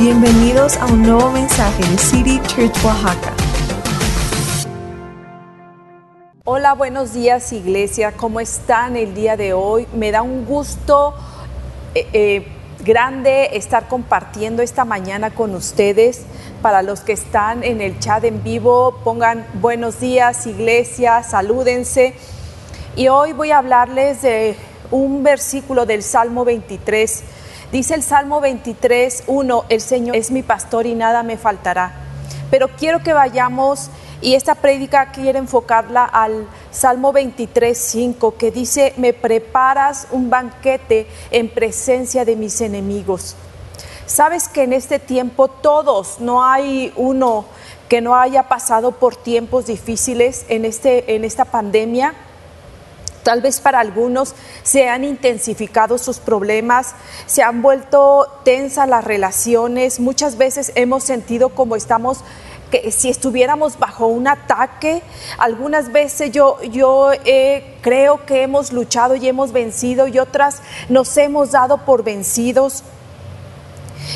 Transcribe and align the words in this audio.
Bienvenidos 0.00 0.78
a 0.78 0.86
un 0.86 1.02
nuevo 1.02 1.30
mensaje 1.30 1.82
de 1.86 1.98
City 1.98 2.40
Church 2.46 2.74
Oaxaca. 2.82 3.34
Hola, 6.44 6.72
buenos 6.72 7.12
días 7.12 7.52
iglesia, 7.52 8.12
¿cómo 8.16 8.40
están 8.40 8.96
el 8.96 9.14
día 9.14 9.36
de 9.36 9.52
hoy? 9.52 9.86
Me 9.92 10.10
da 10.10 10.22
un 10.22 10.46
gusto 10.46 11.12
eh, 11.94 12.08
eh, 12.14 12.46
grande 12.82 13.50
estar 13.58 13.88
compartiendo 13.88 14.62
esta 14.62 14.86
mañana 14.86 15.32
con 15.32 15.54
ustedes. 15.54 16.22
Para 16.62 16.80
los 16.80 17.00
que 17.00 17.12
están 17.12 17.62
en 17.62 17.82
el 17.82 17.98
chat 17.98 18.24
en 18.24 18.42
vivo, 18.42 19.02
pongan 19.04 19.44
buenos 19.60 20.00
días 20.00 20.46
iglesia, 20.46 21.22
salúdense. 21.22 22.14
Y 22.96 23.08
hoy 23.08 23.34
voy 23.34 23.50
a 23.50 23.58
hablarles 23.58 24.22
de 24.22 24.56
un 24.90 25.22
versículo 25.22 25.84
del 25.84 26.02
Salmo 26.02 26.46
23 26.46 27.22
Dice 27.72 27.94
el 27.94 28.02
Salmo 28.02 28.40
23, 28.40 29.24
1, 29.28 29.64
el 29.68 29.80
Señor 29.80 30.16
es 30.16 30.32
mi 30.32 30.42
pastor 30.42 30.86
y 30.86 30.96
nada 30.96 31.22
me 31.22 31.36
faltará. 31.36 31.92
Pero 32.50 32.68
quiero 32.76 33.00
que 33.00 33.12
vayamos, 33.12 33.90
y 34.20 34.34
esta 34.34 34.56
prédica 34.56 35.12
quiero 35.12 35.38
enfocarla 35.38 36.04
al 36.04 36.48
Salmo 36.72 37.12
23, 37.12 37.78
5, 37.78 38.36
que 38.36 38.50
dice, 38.50 38.92
me 38.96 39.12
preparas 39.12 40.08
un 40.10 40.30
banquete 40.30 41.06
en 41.30 41.48
presencia 41.48 42.24
de 42.24 42.34
mis 42.34 42.60
enemigos. 42.60 43.36
Sabes 44.04 44.48
que 44.48 44.64
en 44.64 44.72
este 44.72 44.98
tiempo 44.98 45.46
todos, 45.46 46.18
no 46.18 46.44
hay 46.44 46.92
uno 46.96 47.44
que 47.88 48.00
no 48.00 48.16
haya 48.16 48.48
pasado 48.48 48.90
por 48.90 49.14
tiempos 49.14 49.66
difíciles 49.66 50.44
en, 50.48 50.64
este, 50.64 51.14
en 51.14 51.24
esta 51.24 51.44
pandemia 51.44 52.14
Tal 53.22 53.42
vez 53.42 53.60
para 53.60 53.80
algunos 53.80 54.34
se 54.62 54.88
han 54.88 55.04
intensificado 55.04 55.98
sus 55.98 56.18
problemas, 56.18 56.94
se 57.26 57.42
han 57.42 57.62
vuelto 57.62 58.40
tensas 58.44 58.88
las 58.88 59.04
relaciones, 59.04 60.00
muchas 60.00 60.36
veces 60.36 60.72
hemos 60.74 61.04
sentido 61.04 61.50
como 61.50 61.76
estamos 61.76 62.24
que 62.70 62.92
si 62.92 63.10
estuviéramos 63.10 63.78
bajo 63.78 64.06
un 64.06 64.28
ataque, 64.28 65.02
algunas 65.38 65.92
veces 65.92 66.30
yo, 66.30 66.62
yo 66.62 67.10
eh, 67.24 67.76
creo 67.82 68.24
que 68.24 68.42
hemos 68.42 68.72
luchado 68.72 69.16
y 69.16 69.26
hemos 69.26 69.52
vencido 69.52 70.06
y 70.06 70.18
otras 70.18 70.62
nos 70.88 71.16
hemos 71.16 71.50
dado 71.50 71.78
por 71.84 72.04
vencidos. 72.04 72.84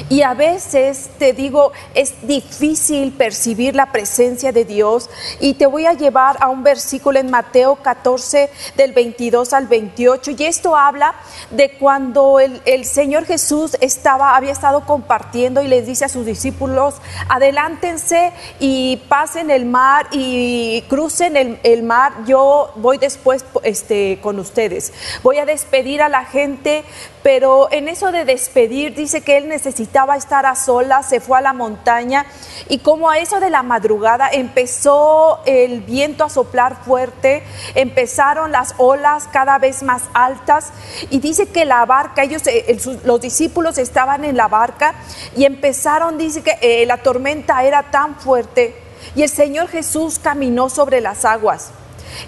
Y 0.09 0.23
a 0.23 0.35
veces 0.35 1.11
te 1.19 1.33
digo, 1.33 1.73
es 1.95 2.27
difícil 2.27 3.13
percibir 3.13 3.75
la 3.75 3.93
presencia 3.93 4.53
de 4.53 4.65
Dios. 4.65 5.11
Y 5.41 5.55
te 5.55 5.67
voy 5.67 5.87
a 5.87 5.93
llevar 5.93 6.37
a 6.41 6.49
un 6.49 6.63
versículo 6.63 7.19
en 7.19 7.31
Mateo 7.31 7.77
14 7.77 8.51
del 8.77 8.93
22 8.93 9.53
al 9.53 9.67
28. 9.67 10.33
Y 10.33 10.45
esto 10.45 10.77
habla 10.77 11.15
de 11.51 11.71
cuando 11.79 12.41
el, 12.41 12.85
Señor 12.85 13.25
Jesús 13.25 13.77
estaba, 13.81 14.37
había 14.37 14.53
estado 14.53 14.85
compartiendo 14.85 15.63
y 15.63 15.69
les 15.69 15.87
dice 15.87 16.05
a 16.05 16.09
sus 16.09 16.27
discípulos, 16.27 16.97
adelántense 17.29 18.33
y 18.61 19.03
pasen 19.09 19.51
el 19.51 19.65
mar 19.65 20.07
y 20.11 20.83
crucen 20.89 21.37
el, 21.37 21.59
el 21.63 21.83
mar. 21.83 22.13
Yo 22.27 22.73
voy 22.77 22.99
después 22.99 23.45
este, 23.63 24.19
con 24.23 24.39
ustedes. 24.39 24.93
Voy 25.23 25.39
a 25.39 25.47
despedir 25.47 26.03
a 26.03 26.09
la 26.09 26.25
gente, 26.25 26.85
pero 27.25 27.67
en 27.73 27.89
eso 27.89 28.13
de 28.13 28.25
despedir 28.25 28.95
dice 28.95 29.23
que 29.23 29.37
Él 29.37 29.49
necesita 29.49 29.65
necesitaba 29.75 30.17
estar 30.17 30.47
a 30.47 30.55
solas, 30.55 31.09
se 31.09 31.21
fue 31.21 31.39
a 31.39 31.41
la 31.41 31.53
montaña 31.53 32.27
y 32.69 32.79
como 32.79 33.11
a 33.11 33.19
eso 33.19 33.41
de 33.41 33.51
la 33.51 33.63
madrugada 33.63 34.29
empezó 34.31 35.41
el 35.47 35.81
viento 35.81 36.23
a 36.23 36.29
soplar 36.29 36.85
fuerte, 36.85 37.43
empezaron 37.75 38.53
las 38.53 38.75
olas 38.77 39.27
cada 39.33 39.59
vez 39.59 39.83
más 39.83 40.03
altas 40.13 40.73
y 41.11 41.19
dice 41.19 41.49
que 41.49 41.65
la 41.65 41.85
barca, 41.87 42.23
ellos, 42.23 42.47
eh, 42.47 42.79
los 43.05 43.21
discípulos 43.21 43.79
estaban 43.79 44.25
en 44.25 44.37
la 44.37 44.49
barca 44.49 44.95
y 45.35 45.45
empezaron, 45.45 46.19
dice 46.19 46.43
que 46.43 46.59
eh, 46.61 46.87
la 46.87 46.99
tormenta 46.99 47.65
era 47.65 47.91
tan 47.91 48.17
fuerte 48.17 48.77
y 49.17 49.23
el 49.23 49.29
Señor 49.29 49.69
Jesús 49.69 50.19
caminó 50.19 50.69
sobre 50.69 51.01
las 51.01 51.25
aguas. 51.25 51.71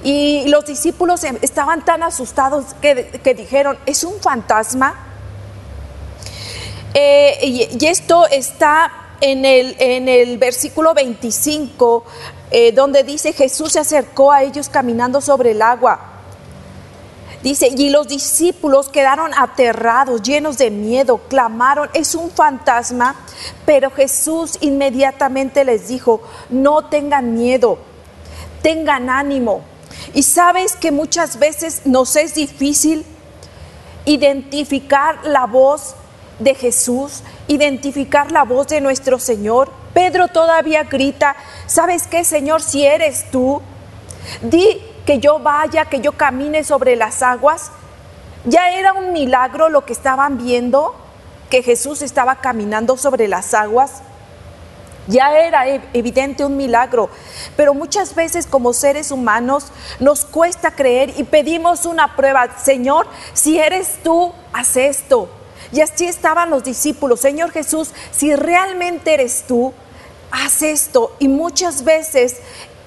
Y 0.03 0.49
los 0.49 0.65
discípulos 0.67 1.25
em, 1.25 1.39
estaban 1.43 1.85
tan 1.85 2.03
asustados 2.03 2.75
que, 2.81 3.35
dijeron, 3.35 3.79
¿es 3.87 4.05
un 4.05 4.21
fantasma? 4.21 4.95
Eh, 6.95 7.39
y, 7.43 7.87
esto 7.87 8.27
está 8.27 8.91
en 9.21 9.45
el, 9.45 9.77
en 9.79 10.09
el 10.09 10.39
versículo 10.39 10.95
25, 10.95 12.05
eh, 12.51 12.73
donde 12.73 13.03
dice, 13.03 13.33
Jesús 13.33 13.73
se 13.73 13.81
acercó 13.81 14.33
a 14.33 14.43
ellos 14.43 14.69
caminando 14.69 15.21
sobre 15.21 15.51
el 15.53 15.63
agua. 15.63 16.13
Dice, 17.43 17.69
y 17.69 17.91
los 17.91 18.09
discípulos 18.09 18.89
quedaron 18.89 19.33
aterrados, 19.37 20.23
llenos 20.23 20.59
de 20.59 20.71
miedo, 20.71 21.19
clamaron, 21.29 21.89
es 21.95 22.15
un 22.15 22.31
fantasma, 22.31 23.15
pero 23.65 23.91
Jesús 23.91 24.59
inmediatamente 24.61 25.65
les 25.65 25.87
dijo, 25.89 26.23
no 26.49 26.87
tengan 26.87 27.35
miedo, 27.35 27.79
tengan 28.63 29.11
ánimo. 29.11 29.63
Y 30.15 30.23
sabes 30.23 30.77
que 30.77 30.91
muchas 30.91 31.39
veces 31.39 31.83
nos 31.85 32.17
es 32.17 32.35
difícil 32.35 33.05
identificar 34.05 35.19
la 35.25 35.47
voz 35.47 35.95
de 36.39 36.55
Jesús, 36.55 37.23
identificar 37.49 38.31
la 38.33 38.45
voz 38.45 38.69
de 38.69 38.81
nuestro 38.81 39.19
Señor. 39.19 39.71
Pedro 39.95 40.29
todavía 40.29 40.85
grita, 40.85 41.37
¿sabes 41.67 42.07
qué, 42.07 42.25
Señor? 42.25 42.63
Si 42.63 42.85
eres 42.85 43.31
tú, 43.31 43.63
di 44.43 44.81
que 45.05 45.19
yo 45.19 45.39
vaya, 45.39 45.87
que 45.87 46.01
yo 46.01 46.13
camine 46.13 46.65
sobre 46.65 46.97
las 46.97 47.23
aguas. 47.23 47.71
Ya 48.45 48.71
era 48.71 48.93
un 48.93 49.13
milagro 49.13 49.69
lo 49.69 49.85
que 49.85 49.93
estaban 49.93 50.39
viendo, 50.39 50.95
que 51.51 51.63
Jesús 51.63 52.03
estaba 52.03 52.37
caminando 52.37 52.97
sobre 52.97 53.29
las 53.29 53.55
aguas. 53.55 54.03
Ya 55.07 55.39
era 55.39 55.69
e-, 55.69 55.81
evidente 55.93 56.45
un 56.45 56.57
milagro, 56.57 57.11
pero 57.57 57.75
muchas 57.75 58.15
veces 58.15 58.47
como 58.47 58.73
seres 58.73 59.11
humanos 59.11 59.67
nos 60.01 60.25
cuesta 60.25 60.73
creer 60.73 61.15
y 61.17 61.25
pedimos 61.25 61.87
una 61.87 62.17
prueba. 62.17 62.59
Señor, 62.59 63.07
si 63.33 63.59
eres 63.59 63.99
tú, 64.03 64.33
haz 64.53 64.77
esto. 64.77 65.29
Y 65.73 65.81
así 65.81 66.07
estaban 66.07 66.51
los 66.51 66.65
discípulos. 66.65 67.21
Señor 67.21 67.51
Jesús, 67.51 67.91
si 68.13 68.35
realmente 68.35 69.15
eres 69.15 69.45
tú, 69.47 69.73
haz 70.31 70.63
esto. 70.63 71.15
Y 71.19 71.29
muchas 71.29 71.85
veces 71.85 72.37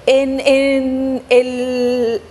en, 0.06 1.22
el, 1.28 2.22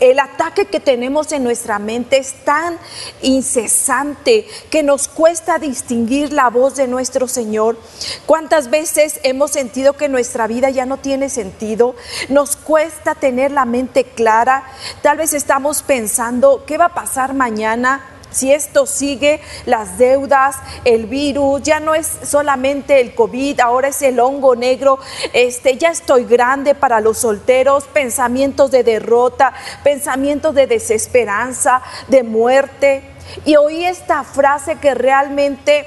el 0.00 0.18
ataque 0.18 0.66
que 0.66 0.80
tenemos 0.80 1.30
en 1.32 1.44
nuestra 1.44 1.78
mente 1.78 2.18
es 2.18 2.32
tan 2.44 2.78
incesante 3.22 4.46
que 4.70 4.82
nos 4.82 5.08
cuesta 5.08 5.58
distinguir 5.58 6.32
la 6.32 6.48
voz 6.48 6.76
de 6.76 6.88
nuestro 6.88 7.28
Señor. 7.28 7.78
¿Cuántas 8.26 8.70
veces 8.70 9.20
hemos 9.22 9.50
sentido 9.50 9.92
que 9.92 10.08
nuestra 10.08 10.46
vida 10.46 10.70
ya 10.70 10.86
no 10.86 10.96
tiene 10.96 11.28
sentido? 11.28 11.94
Nos 12.28 12.56
cuesta 12.56 13.14
tener 13.14 13.52
la 13.52 13.66
mente 13.66 14.04
clara. 14.04 14.64
Tal 15.02 15.18
vez 15.18 15.34
estamos 15.34 15.82
pensando, 15.82 16.64
¿qué 16.66 16.78
va 16.78 16.86
a 16.86 16.94
pasar 16.94 17.34
mañana? 17.34 18.19
Si 18.30 18.52
esto 18.52 18.86
sigue, 18.86 19.40
las 19.66 19.98
deudas, 19.98 20.56
el 20.84 21.06
virus, 21.06 21.62
ya 21.62 21.80
no 21.80 21.94
es 21.94 22.06
solamente 22.22 23.00
el 23.00 23.14
COVID, 23.14 23.60
ahora 23.60 23.88
es 23.88 24.02
el 24.02 24.20
hongo 24.20 24.56
negro, 24.56 24.98
este, 25.32 25.76
ya 25.76 25.90
estoy 25.90 26.24
grande 26.24 26.74
para 26.74 27.00
los 27.00 27.18
solteros, 27.18 27.84
pensamientos 27.84 28.70
de 28.70 28.84
derrota, 28.84 29.52
pensamientos 29.82 30.54
de 30.54 30.66
desesperanza, 30.66 31.82
de 32.08 32.22
muerte. 32.22 33.02
Y 33.44 33.56
oí 33.56 33.84
esta 33.84 34.24
frase 34.24 34.76
que 34.76 34.94
realmente 34.94 35.86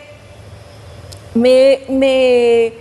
me, 1.33 1.83
me, 1.89 2.73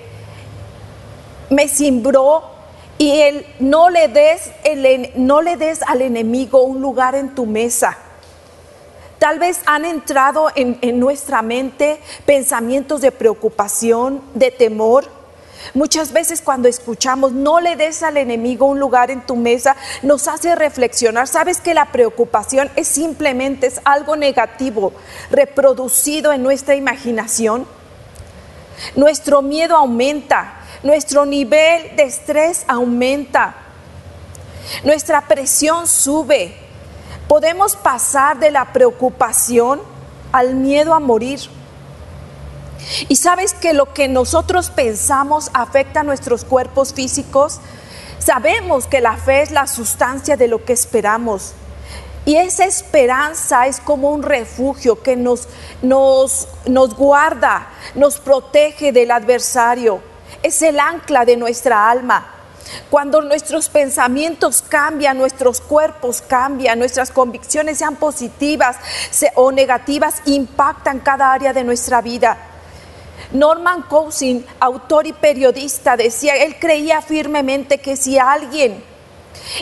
me 1.50 1.68
cimbró 1.68 2.50
y 2.98 3.20
el 3.20 3.46
no 3.58 3.90
le 3.90 4.08
des 4.08 4.52
el, 4.64 5.10
no 5.16 5.42
le 5.42 5.56
des 5.56 5.82
al 5.82 6.02
enemigo 6.02 6.62
un 6.62 6.80
lugar 6.80 7.14
en 7.14 7.34
tu 7.34 7.46
mesa. 7.46 7.98
Tal 9.22 9.38
vez 9.38 9.60
han 9.66 9.84
entrado 9.84 10.48
en, 10.56 10.98
nuestra 10.98 11.42
mente 11.42 12.00
pensamientos 12.26 13.00
de 13.02 13.12
preocupación, 13.12 14.20
de 14.34 14.50
temor. 14.50 15.04
Muchas 15.74 16.12
veces 16.12 16.40
cuando 16.40 16.66
escuchamos, 16.66 17.30
no 17.30 17.60
le 17.60 17.76
des 17.76 18.02
al 18.02 18.16
enemigo 18.16 18.66
un 18.66 18.80
lugar 18.80 19.12
en 19.12 19.24
tu 19.24 19.36
mesa, 19.36 19.76
nos 20.02 20.26
hace 20.26 20.56
reflexionar. 20.56 21.28
Sabes 21.28 21.60
que 21.60 21.72
la 21.72 21.92
preocupación 21.92 22.68
es 22.74 22.88
simplemente 22.88 23.68
es 23.68 23.80
algo 23.84 24.16
negativo 24.16 24.92
reproducido 25.30 26.32
en 26.32 26.42
nuestra 26.42 26.74
imaginación. 26.74 27.68
Nuestro 28.96 29.40
miedo 29.40 29.76
aumenta, 29.76 30.62
nuestro 30.82 31.26
nivel 31.26 31.94
de 31.94 32.02
estrés 32.02 32.64
aumenta, 32.66 33.54
nuestra 34.82 35.28
presión 35.28 35.86
sube, 35.86 36.56
podemos 37.32 37.76
pasar 37.76 38.38
de 38.38 38.50
la 38.50 38.74
preocupación 38.74 39.80
al 40.32 40.54
miedo 40.54 40.92
a 40.92 41.00
morir. 41.00 41.40
Y 43.08 43.16
sabes 43.16 43.54
que 43.54 43.72
lo 43.72 43.94
que 43.94 44.06
nosotros 44.06 44.68
pensamos 44.68 45.50
afecta 45.54 46.00
a 46.00 46.02
nuestros 46.02 46.44
cuerpos 46.44 46.92
físicos. 46.92 47.58
Sabemos 48.18 48.86
que 48.86 49.00
la 49.00 49.16
fe 49.16 49.40
es 49.40 49.50
la 49.50 49.66
sustancia 49.66 50.36
de 50.36 50.46
lo 50.46 50.62
que 50.66 50.74
esperamos. 50.74 51.54
Y 52.26 52.36
esa 52.36 52.66
esperanza 52.66 53.66
es 53.66 53.80
como 53.80 54.10
un 54.10 54.22
refugio 54.22 55.02
que 55.02 55.16
nos, 55.16 55.48
nos, 55.80 56.48
nos 56.66 56.94
guarda, 56.94 57.66
nos 57.94 58.18
protege 58.18 58.92
del 58.92 59.10
adversario. 59.10 60.02
Es 60.42 60.60
el 60.60 60.78
ancla 60.78 61.24
de 61.24 61.38
nuestra 61.38 61.88
alma. 61.88 62.41
Cuando 62.90 63.20
nuestros 63.22 63.68
pensamientos 63.68 64.62
cambian, 64.62 65.18
nuestros 65.18 65.60
cuerpos 65.60 66.22
cambian, 66.22 66.78
nuestras 66.78 67.10
convicciones 67.10 67.78
sean 67.78 67.96
positivas 67.96 68.76
o 69.34 69.52
negativas, 69.52 70.22
impactan 70.26 71.00
cada 71.00 71.32
área 71.32 71.52
de 71.52 71.64
nuestra 71.64 72.00
vida. 72.00 72.38
Norman 73.32 73.82
Cousin, 73.82 74.44
autor 74.60 75.06
y 75.06 75.12
periodista, 75.12 75.96
decía, 75.96 76.36
él 76.36 76.56
creía 76.58 77.00
firmemente 77.00 77.78
que 77.78 77.96
si 77.96 78.18
alguien 78.18 78.84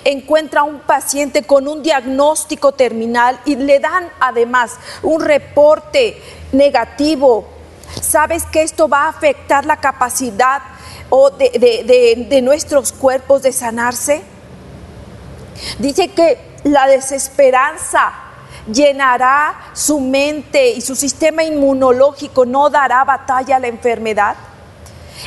encuentra 0.04 0.62
a 0.62 0.64
un 0.64 0.80
paciente 0.80 1.44
con 1.44 1.68
un 1.68 1.82
diagnóstico 1.82 2.72
terminal 2.72 3.40
y 3.44 3.56
le 3.56 3.78
dan 3.78 4.08
además 4.18 4.76
un 5.02 5.20
reporte 5.20 6.20
negativo, 6.52 7.48
sabes 8.00 8.44
que 8.46 8.62
esto 8.62 8.88
va 8.88 9.04
a 9.04 9.08
afectar 9.08 9.64
la 9.66 9.76
capacidad 9.76 10.62
o 11.10 11.30
de, 11.30 12.26
de 12.28 12.42
nuestros 12.42 12.92
cuerpos 12.92 13.42
de 13.42 13.52
sanarse. 13.52 14.22
Dice 15.78 16.08
que 16.08 16.38
la 16.64 16.86
desesperanza 16.86 18.12
llenará 18.70 19.70
su 19.72 20.00
mente 20.00 20.70
y 20.70 20.80
su 20.80 20.94
sistema 20.94 21.42
inmunológico 21.44 22.44
no 22.44 22.70
dará 22.70 23.04
batalla 23.04 23.56
a 23.56 23.60
la 23.60 23.68
enfermedad. 23.68 24.36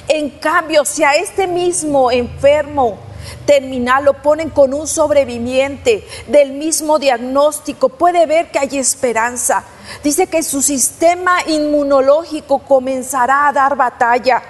En 0.07 0.30
cambio, 0.31 0.85
si 0.85 1.03
a 1.03 1.15
este 1.15 1.47
mismo 1.47 2.12
enfermo 2.12 2.97
terminal 3.45 4.06
lo 4.06 4.13
ponen 4.21 4.50
con 4.50 4.74
un 4.74 4.88
sobreviviente 4.88 6.07
del 6.27 6.51
mismo 6.53 7.00
diagnóstico, 7.00 7.89
puede 7.89 8.25
ver 8.25 8.51
que 8.51 8.59
hay 8.59 8.77
esperanza. 8.77 9.63
Dice 10.03 10.27
que 10.27 10.44
su 10.44 10.62
sistema 10.62 11.38
inmunológico 11.47 12.59
comenzará 12.59 13.47
a 13.47 13.53
dar 13.53 13.75
batalla. 13.75 14.41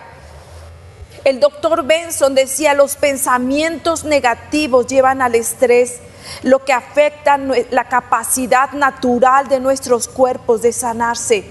El 1.24 1.40
doctor 1.40 1.84
Benson 1.84 2.36
decía, 2.36 2.74
los 2.74 2.98
pensamientos 2.98 4.04
negativos 4.04 4.88
llevan 4.88 5.22
al 5.22 5.36
estrés, 5.36 6.00
lo 6.42 6.66
que 6.66 6.74
afecta 6.74 7.38
la 7.38 7.86
capacidad 7.86 8.72
natural 8.72 9.48
de 9.48 9.62
nuestros 9.62 10.10
cuerpos 10.10 10.62
de 10.62 10.74
sanarse. 10.74 11.46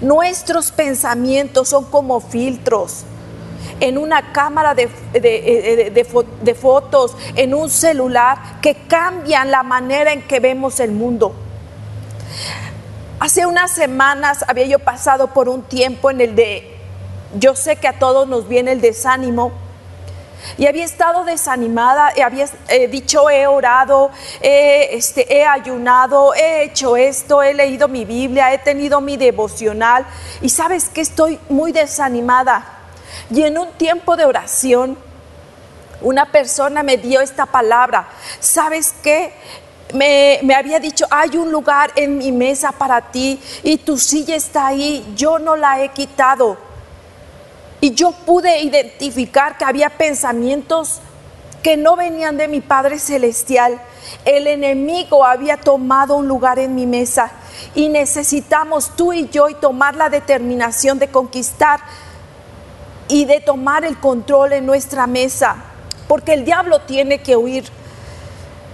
Nuestros 0.00 0.72
pensamientos 0.72 1.70
son 1.70 1.84
como 1.86 2.20
filtros 2.20 3.04
en 3.80 3.98
una 3.98 4.32
cámara 4.32 4.74
de, 4.74 4.88
de, 5.12 6.54
fotos, 6.54 7.16
en 7.34 7.54
un 7.54 7.70
celular, 7.70 8.60
que 8.60 8.74
cambian 8.86 9.50
la 9.50 9.62
manera 9.62 10.12
en 10.12 10.22
que 10.22 10.40
vemos 10.40 10.80
el 10.80 10.92
mundo. 10.92 11.34
Hace 13.20 13.46
unas 13.46 13.70
semanas 13.70 14.44
había 14.46 14.66
yo 14.66 14.78
pasado 14.78 15.28
por 15.28 15.48
un 15.48 15.62
tiempo 15.62 16.10
en 16.10 16.20
el 16.20 16.36
de, 16.36 16.75
yo 17.38 17.54
sé 17.54 17.76
que 17.76 17.88
a 17.88 17.98
todos 17.98 18.28
nos 18.28 18.48
viene 18.48 18.72
el 18.72 18.80
desánimo, 18.80 19.52
y 20.58 20.66
había 20.66 20.84
estado 20.84 21.24
desanimada, 21.24 22.12
y 22.16 22.20
había 22.20 22.48
eh, 22.68 22.88
dicho, 22.88 23.28
he 23.30 23.46
orado, 23.46 24.10
este, 24.40 25.34
he 25.34 25.44
ayunado, 25.44 26.34
he 26.34 26.64
hecho 26.64 26.96
esto, 26.96 27.42
he 27.42 27.52
leído 27.52 27.88
mi 27.88 28.04
Biblia, 28.04 28.52
he 28.52 28.58
tenido 28.58 29.00
mi 29.00 29.16
devocional, 29.16 30.06
y 30.40 30.48
sabes 30.48 30.88
que 30.88 31.00
estoy 31.00 31.38
muy 31.48 31.72
desanimada. 31.72 32.64
Y 33.30 33.42
en 33.42 33.58
un 33.58 33.72
tiempo 33.72 34.16
de 34.16 34.24
oración, 34.24 34.96
una 36.00 36.26
persona 36.26 36.82
me 36.82 36.96
dio 36.96 37.20
esta 37.20 37.46
palabra. 37.46 38.08
¿Sabes 38.38 38.94
qué? 39.02 39.32
Me, 39.94 40.40
me, 40.42 40.54
había 40.54 40.78
dicho, 40.78 41.06
hay 41.10 41.36
un 41.36 41.50
lugar 41.50 41.92
en 41.96 42.18
mi 42.18 42.32
mesa 42.32 42.72
para 42.72 43.00
ti 43.00 43.40
y 43.62 43.78
tu 43.78 43.96
silla 43.98 44.34
está 44.34 44.66
ahí, 44.66 45.12
yo 45.16 45.38
no 45.38 45.56
la 45.56 45.82
he 45.82 45.90
quitado. 45.90 46.65
Y 47.80 47.92
yo 47.92 48.12
pude 48.12 48.60
identificar 48.60 49.58
que 49.58 49.64
había 49.64 49.90
pensamientos 49.90 51.00
que 51.62 51.76
no 51.76 51.96
venían 51.96 52.36
de 52.36 52.48
mi 52.48 52.60
Padre 52.60 52.98
Celestial. 52.98 53.80
El 54.24 54.46
enemigo 54.46 55.24
había 55.24 55.56
tomado 55.56 56.16
un 56.16 56.28
lugar 56.28 56.58
en 56.58 56.74
mi 56.74 56.86
mesa 56.86 57.32
y 57.74 57.88
necesitamos 57.88 58.94
tú 58.96 59.12
y 59.12 59.28
yo 59.28 59.48
y 59.48 59.54
tomar 59.54 59.96
la 59.96 60.08
determinación 60.08 60.98
de 60.98 61.08
conquistar 61.08 61.80
y 63.08 63.24
de 63.24 63.40
tomar 63.40 63.84
el 63.84 63.98
control 63.98 64.52
en 64.52 64.66
nuestra 64.66 65.06
mesa, 65.06 65.56
porque 66.08 66.34
el 66.34 66.44
diablo 66.44 66.80
tiene 66.82 67.22
que 67.22 67.36
huir. 67.36 67.64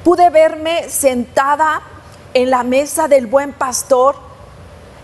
Pude 0.05 0.31
verme 0.31 0.89
sentada 0.89 1.83
en 2.35 2.51
la 2.51 2.63
mesa 2.63 3.09
del 3.09 3.27
buen 3.27 3.53
pastor, 3.53 4.17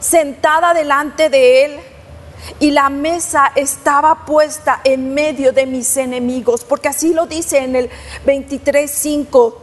sentada 0.00 0.74
delante 0.74 1.30
de 1.30 1.64
él, 1.64 1.80
y 2.60 2.70
la 2.70 2.90
mesa 2.90 3.52
estaba 3.54 4.24
puesta 4.26 4.80
en 4.84 5.14
medio 5.14 5.52
de 5.52 5.66
mis 5.66 5.96
enemigos, 5.96 6.64
porque 6.64 6.88
así 6.88 7.12
lo 7.12 7.26
dice 7.26 7.58
en 7.58 7.76
el 7.76 7.90
23.5, 8.26 9.54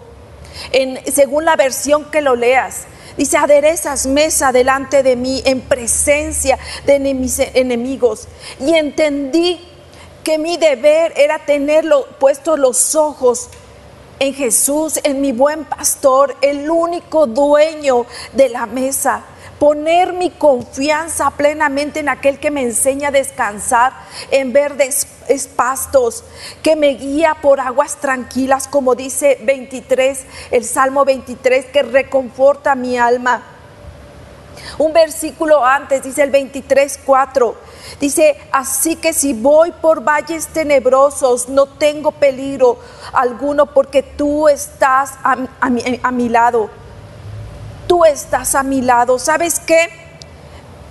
según 1.12 1.46
la 1.46 1.56
versión 1.56 2.06
que 2.06 2.22
lo 2.22 2.36
leas. 2.36 2.86
Dice, 3.18 3.38
aderezas 3.38 4.08
mesa 4.08 4.52
delante 4.52 5.02
de 5.02 5.16
mí 5.16 5.42
en 5.46 5.62
presencia 5.62 6.60
de 6.86 7.00
mis 7.14 7.40
enemigos. 7.40 8.28
Y 8.60 8.74
entendí 8.74 9.60
que 10.24 10.38
mi 10.38 10.58
deber 10.58 11.14
era 11.16 11.40
tener 11.40 11.86
puestos 12.20 12.60
los 12.60 12.96
ojos 12.96 13.50
en 14.20 14.34
Jesús, 14.34 15.00
en 15.04 15.22
mi 15.22 15.32
buen 15.32 15.66
pastor, 15.66 16.36
el 16.42 16.70
único 16.70 17.28
dueño 17.28 18.06
de 18.34 18.50
la 18.50 18.66
mesa 18.66 19.24
poner 19.60 20.14
mi 20.14 20.32
confianza 20.32 21.32
plenamente 21.32 22.00
en 22.00 22.10
aquel 22.10 22.40
que 22.40 22.52
me 22.52 22.62
enseña 22.62 23.10
a 23.10 23.12
descansar 23.12 23.94
en 24.32 24.54
verdes 24.54 25.08
pastos, 25.56 26.24
que 26.62 26.76
me 26.76 26.90
guía 26.90 27.38
por 27.42 27.60
aguas 27.60 27.98
tranquilas, 27.98 28.68
como 28.68 28.96
dice 28.96 29.40
23, 29.44 30.26
el 30.52 30.64
Salmo 30.64 31.06
23, 31.06 31.66
que 31.66 31.84
reconforta 31.84 32.76
mi 32.76 32.98
alma. 32.98 33.44
Un 34.78 34.94
versículo 34.94 35.64
antes 35.66 36.04
dice 36.04 36.24
el 36.24 36.32
23, 36.32 37.00
4. 37.06 37.56
Dice, 38.00 38.38
así 38.52 38.96
que 38.96 39.14
si 39.14 39.34
voy 39.34 39.72
por 39.72 40.04
valles 40.04 40.48
tenebrosos, 40.48 41.50
no 41.50 41.66
tengo 41.66 42.12
peligro 42.12 42.78
alguno 43.14 43.68
porque 43.68 44.04
tú 44.04 44.48
estás 44.48 45.14
a 45.24 46.12
mi 46.12 46.30
lado 46.30 46.70
tú 47.96 48.04
estás 48.04 48.56
a 48.56 48.64
mi 48.64 48.82
lado. 48.82 49.18
¿Sabes 49.18 49.62
qué? 49.62 49.88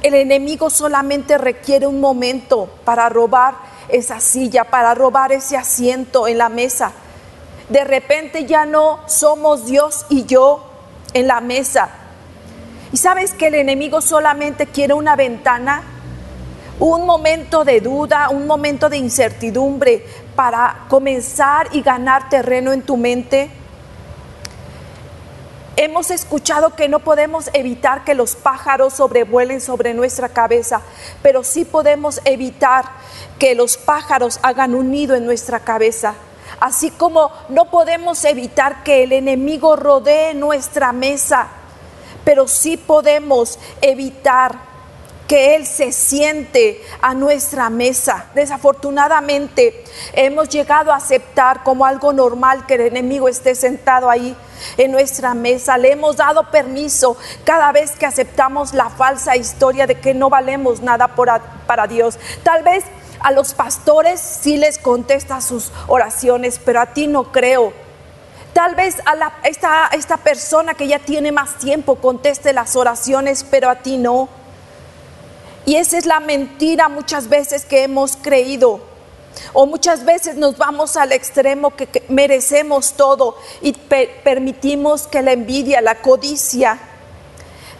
El 0.02 0.14
enemigo 0.14 0.70
solamente 0.70 1.36
requiere 1.36 1.86
un 1.86 2.00
momento 2.00 2.70
para 2.86 3.10
robar 3.10 3.56
esa 3.90 4.20
silla, 4.20 4.64
para 4.64 4.94
robar 4.94 5.30
ese 5.30 5.58
asiento 5.58 6.26
en 6.26 6.38
la 6.38 6.48
mesa. 6.48 6.92
De 7.68 7.84
repente 7.84 8.46
ya 8.46 8.64
no 8.64 9.00
somos 9.06 9.66
Dios 9.66 10.06
y 10.08 10.24
yo 10.24 10.64
en 11.12 11.26
la 11.26 11.42
mesa. 11.42 11.90
Y 12.90 12.96
sabes 12.96 13.34
que 13.34 13.48
el 13.48 13.56
enemigo 13.56 14.00
solamente 14.00 14.66
quiere 14.66 14.94
una 14.94 15.14
ventana, 15.14 15.82
un 16.80 17.04
momento 17.04 17.66
de 17.66 17.82
duda, 17.82 18.30
un 18.30 18.46
momento 18.46 18.88
de 18.88 18.96
incertidumbre 18.96 20.06
para 20.34 20.86
comenzar 20.88 21.68
y 21.72 21.82
ganar 21.82 22.30
terreno 22.30 22.72
en 22.72 22.80
tu 22.80 22.96
mente. 22.96 23.50
Hemos 25.76 26.12
escuchado 26.12 26.76
que 26.76 26.88
no 26.88 27.00
podemos 27.00 27.50
evitar 27.52 28.04
que 28.04 28.14
los 28.14 28.36
pájaros 28.36 28.94
sobrevuelen 28.94 29.60
sobre 29.60 29.92
nuestra 29.92 30.28
cabeza, 30.28 30.82
pero 31.20 31.42
sí 31.42 31.64
podemos 31.64 32.20
evitar 32.24 32.84
que 33.40 33.56
los 33.56 33.76
pájaros 33.76 34.38
hagan 34.42 34.76
un 34.76 34.92
nido 34.92 35.16
en 35.16 35.26
nuestra 35.26 35.60
cabeza. 35.60 36.14
Así 36.60 36.92
como 36.92 37.32
no 37.48 37.70
podemos 37.72 38.24
evitar 38.24 38.84
que 38.84 39.02
el 39.02 39.12
enemigo 39.12 39.74
rodee 39.74 40.34
nuestra 40.34 40.92
mesa, 40.92 41.48
pero 42.24 42.46
sí 42.46 42.76
podemos 42.76 43.58
evitar 43.80 44.73
que 45.26 45.56
Él 45.56 45.66
se 45.66 45.92
siente 45.92 46.82
a 47.00 47.14
nuestra 47.14 47.70
mesa. 47.70 48.26
Desafortunadamente 48.34 49.84
hemos 50.12 50.48
llegado 50.48 50.92
a 50.92 50.96
aceptar 50.96 51.62
como 51.62 51.86
algo 51.86 52.12
normal 52.12 52.66
que 52.66 52.74
el 52.74 52.82
enemigo 52.82 53.28
esté 53.28 53.54
sentado 53.54 54.10
ahí 54.10 54.36
en 54.76 54.92
nuestra 54.92 55.34
mesa. 55.34 55.78
Le 55.78 55.92
hemos 55.92 56.16
dado 56.16 56.50
permiso 56.50 57.16
cada 57.44 57.72
vez 57.72 57.92
que 57.92 58.06
aceptamos 58.06 58.74
la 58.74 58.90
falsa 58.90 59.36
historia 59.36 59.86
de 59.86 60.00
que 60.00 60.14
no 60.14 60.28
valemos 60.28 60.80
nada 60.80 61.14
para 61.66 61.86
Dios. 61.86 62.18
Tal 62.42 62.62
vez 62.62 62.84
a 63.20 63.32
los 63.32 63.54
pastores 63.54 64.20
sí 64.20 64.58
les 64.58 64.78
contesta 64.78 65.40
sus 65.40 65.72
oraciones, 65.86 66.60
pero 66.62 66.80
a 66.80 66.86
ti 66.86 67.06
no 67.06 67.32
creo. 67.32 67.72
Tal 68.52 68.74
vez 68.74 68.96
a 69.06 69.32
esta, 69.48 69.88
esta 69.88 70.18
persona 70.18 70.74
que 70.74 70.86
ya 70.86 70.98
tiene 70.98 71.32
más 71.32 71.58
tiempo 71.58 71.96
conteste 71.96 72.52
las 72.52 72.76
oraciones, 72.76 73.42
pero 73.42 73.70
a 73.70 73.76
ti 73.76 73.96
no. 73.96 74.28
Y 75.66 75.76
esa 75.76 75.98
es 75.98 76.06
la 76.06 76.20
mentira 76.20 76.88
muchas 76.88 77.28
veces 77.28 77.64
que 77.64 77.84
hemos 77.84 78.16
creído. 78.16 78.80
O 79.52 79.66
muchas 79.66 80.04
veces 80.04 80.36
nos 80.36 80.56
vamos 80.58 80.96
al 80.96 81.12
extremo 81.12 81.70
que, 81.74 82.04
merecemos 82.08 82.92
todo 82.92 83.36
y 83.62 83.72
pe- 83.72 84.20
permitimos 84.22 85.06
que 85.06 85.22
la 85.22 85.32
envidia, 85.32 85.80
la 85.80 85.96
codicia, 85.96 86.78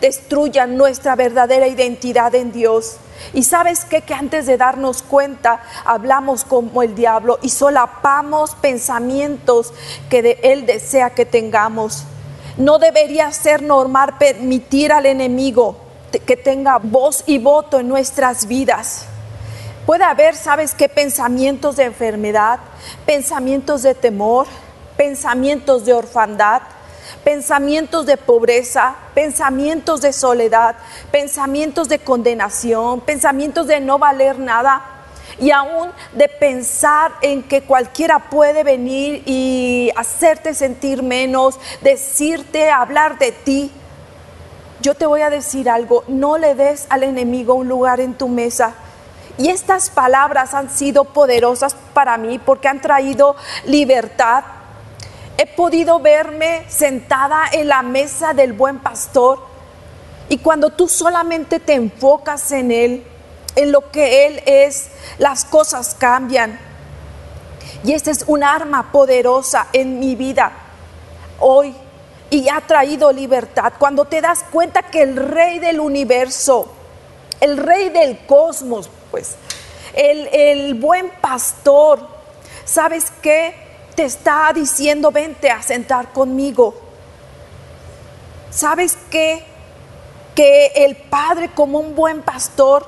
destruyan 0.01 0.77
nuestra 0.77 1.15
verdadera 1.15 1.69
identidad 1.69 2.35
en 2.35 2.53
Dios. 2.53 2.97
Y 3.33 3.45
sabes 3.45 3.85
qué? 3.85 4.03
que 4.03 4.15
antes 4.15 4.47
de 4.47 4.57
darnos 4.57 5.03
cuenta 5.03 5.63
hablamos 5.85 6.45
como 6.45 6.83
el 6.83 6.95
diablo 6.95 7.39
y 7.43 7.51
solapamos 7.51 8.57
pensamientos 8.57 9.73
que 10.11 10.23
de 10.23 10.39
Él 10.43 10.67
desea 10.67 11.11
que 11.11 11.25
tengamos. 11.25 12.05
No 12.57 12.79
debería 12.79 13.31
ser 13.33 13.63
normal 13.63 14.19
permitir 14.19 14.93
al 14.93 15.07
enemigo 15.07 15.84
que 16.21 16.37
tenga 16.37 16.79
voz 16.79 17.25
y 17.27 17.39
voto 17.39 17.81
en 17.81 17.89
nuestras 17.89 18.47
vidas. 18.47 19.07
Puede 19.87 20.05
haber, 20.05 20.35
¿sabes 20.35 20.75
qué? 20.75 20.89
Pensamientos 20.89 21.77
de 21.77 21.85
enfermedad, 21.85 22.59
pensamientos 23.05 23.83
de 23.83 23.95
temor, 23.95 24.47
pensamientos 24.97 25.85
de 25.85 25.93
orfandad, 25.93 26.63
pensamientos 27.23 28.07
de 28.07 28.17
pobreza, 28.17 28.97
pensamientos 29.15 30.01
de 30.01 30.13
soledad, 30.13 30.77
pensamientos 31.11 31.89
de 31.89 31.99
condenación, 31.99 33.01
pensamientos 33.01 33.67
de 33.67 33.81
no 33.81 33.99
valer 33.99 34.39
nada 34.39 34.83
y 35.39 35.51
aún 35.51 35.91
de 36.13 36.29
pensar 36.29 37.13
en 37.23 37.43
que 37.43 37.63
cualquiera 37.63 38.31
puede 38.31 38.63
venir 38.63 39.23
y 39.27 39.91
hacerte 39.97 40.55
sentir 40.55 41.03
menos, 41.03 41.59
decirte, 41.83 42.71
hablar 42.71 43.19
de 43.19 43.33
ti. 43.33 43.71
Yo 44.85 44.95
te 44.95 45.07
voy 45.07 45.23
a 45.23 45.31
decir 45.31 45.71
algo, 45.71 46.05
no 46.09 46.37
le 46.37 46.55
des 46.55 46.85
al 46.91 47.05
enemigo 47.05 47.55
un 47.55 47.69
lugar 47.69 48.01
en 48.01 48.13
tu 48.13 48.29
mesa. 48.29 48.75
Y 49.39 49.49
estas 49.49 49.89
palabras 49.89 50.53
han 50.53 50.69
sido 50.69 51.05
poderosas 51.05 51.75
para 51.95 52.19
mí 52.19 52.39
porque 52.39 52.69
han 52.69 52.83
traído 52.83 53.35
libertad. 53.65 54.45
He 55.39 55.47
podido 55.47 56.01
verme 56.01 56.67
sentada 56.69 57.45
en 57.51 57.69
la 57.69 57.81
mesa 57.81 58.35
del 58.35 58.53
buen 58.53 58.79
pastor 58.79 59.39
y 60.29 60.37
cuando 60.37 60.69
tú 60.69 60.87
solamente 60.87 61.61
te 61.61 61.73
enfocas 61.73 62.53
en 62.53 62.71
Él, 62.71 63.07
en 63.57 63.73
lo 63.73 63.91
que 63.91 64.27
Él 64.27 64.43
es, 64.45 64.91
las 65.17 65.47
cosas 65.47 65.97
cambian. 65.99 66.61
Y 67.85 67.95
esta 67.95 68.11
es 68.11 68.25
un 68.27 68.45
arma 68.45 68.93
poderosa 68.93 69.67
en 69.73 69.99
mi 69.99 70.15
vida 70.15 70.53
hoy 71.41 71.75
y 72.35 72.49
ha 72.49 72.61
traído 72.61 73.13
libertad. 73.13 73.75
Cuando 73.79 74.07
te 74.07 74.21
das 74.21 74.45
cuenta 74.51 74.83
que 74.83 75.03
el 75.03 75.15
rey 75.15 75.61
del 75.61 75.79
universo, 75.79 76.67
el 77.39 77.57
rey 77.57 77.91
del 77.91 78.27
cosmos, 78.27 78.91
pues, 79.13 79.37
el, 79.95 80.75
buen 80.75 81.11
pastor, 81.21 82.01
¿sabes 82.65 83.13
qué? 83.23 83.55
Te 83.95 84.03
está 84.07 84.51
diciendo, 84.53 85.13
vente 85.13 85.49
a 85.49 85.63
sentar 85.63 86.13
conmigo. 86.13 86.75
¿Sabes 88.51 88.99
qué? 89.13 89.45
Que 90.35 90.73
el 90.75 90.97
Padre 90.97 91.51
como 91.55 91.79
un 91.79 91.95
buen 91.95 92.23
pastor, 92.23 92.85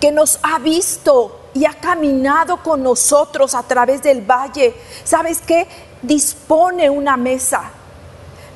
que 0.00 0.10
nos 0.10 0.38
ha 0.42 0.58
visto 0.60 1.40
y 1.52 1.66
ha 1.66 1.74
caminado 1.74 2.62
con 2.62 2.82
nosotros 2.82 3.54
a 3.54 3.64
través 3.64 4.02
del 4.02 4.22
valle, 4.22 4.74
¿sabes 5.04 5.42
qué? 5.42 5.68
Dispone 6.00 6.88
una 6.88 7.18
mesa, 7.18 7.70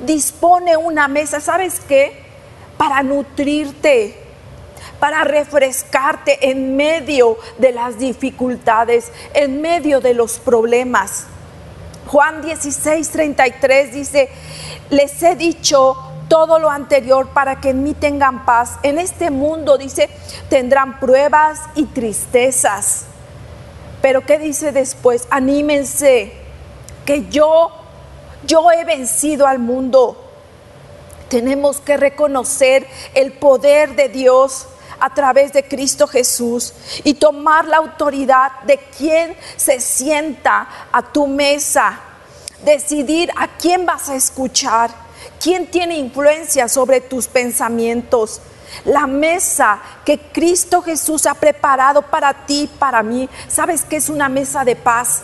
dispone 0.05 0.77
una 0.77 1.07
mesa, 1.07 1.39
¿sabes 1.39 1.79
qué? 1.87 2.23
Para 2.77 3.03
nutrirte, 3.03 4.15
para 4.99 5.23
refrescarte 5.23 6.49
en 6.49 6.75
medio 6.75 7.37
de 7.57 7.71
las 7.71 7.97
dificultades, 7.97 9.11
en 9.33 9.61
medio 9.61 10.01
de 10.01 10.13
los 10.13 10.39
problemas. 10.39 11.25
Juan 12.07 12.41
16, 12.41 13.09
33 13.09 13.93
dice, 13.93 14.29
les 14.89 15.21
he 15.21 15.35
dicho 15.35 15.95
todo 16.27 16.59
lo 16.59 16.69
anterior 16.69 17.29
para 17.29 17.59
que 17.59 17.69
en 17.69 17.83
mí 17.83 17.93
tengan 17.93 18.45
paz. 18.45 18.77
En 18.83 18.99
este 18.99 19.29
mundo, 19.31 19.77
dice, 19.77 20.09
tendrán 20.49 20.99
pruebas 20.99 21.59
y 21.75 21.85
tristezas. 21.85 23.05
Pero 24.01 24.21
¿qué 24.21 24.39
dice 24.39 24.71
después? 24.71 25.27
Anímense, 25.29 26.31
que 27.05 27.27
yo, 27.29 27.71
yo 28.45 28.71
he 28.71 28.85
vencido 28.85 29.47
al 29.47 29.59
mundo. 29.59 30.25
Tenemos 31.29 31.79
que 31.79 31.97
reconocer 31.97 32.87
el 33.13 33.33
poder 33.33 33.95
de 33.95 34.09
Dios 34.09 34.67
a 34.99 35.13
través 35.13 35.53
de 35.53 35.63
Cristo 35.63 36.07
Jesús 36.07 36.73
y 37.03 37.13
tomar 37.15 37.65
la 37.65 37.77
autoridad 37.77 38.61
de 38.63 38.77
quien 38.77 39.35
se 39.55 39.79
sienta 39.79 40.67
a 40.91 41.01
tu 41.01 41.27
mesa, 41.27 41.99
decidir 42.63 43.31
a 43.37 43.47
quién 43.47 43.85
vas 43.85 44.09
a 44.09 44.15
escuchar, 44.15 44.91
quién 45.41 45.67
tiene 45.67 45.97
influencia 45.97 46.67
sobre 46.67 47.01
tus 47.01 47.27
pensamientos. 47.27 48.41
La 48.85 49.07
mesa 49.07 49.81
que 50.05 50.19
Cristo 50.19 50.81
Jesús 50.81 51.25
ha 51.25 51.33
preparado 51.33 52.03
para 52.03 52.45
ti, 52.45 52.69
para 52.77 53.01
mí, 53.01 53.27
sabes 53.47 53.83
que 53.83 53.95
es 53.95 54.09
una 54.09 54.29
mesa 54.29 54.63
de 54.63 54.75
paz. 54.75 55.23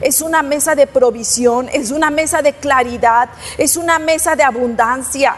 Es 0.00 0.20
una 0.20 0.42
mesa 0.42 0.74
de 0.74 0.86
provisión, 0.86 1.68
es 1.72 1.90
una 1.90 2.10
mesa 2.10 2.42
de 2.42 2.52
claridad, 2.52 3.28
es 3.58 3.76
una 3.76 3.98
mesa 3.98 4.36
de 4.36 4.42
abundancia. 4.42 5.36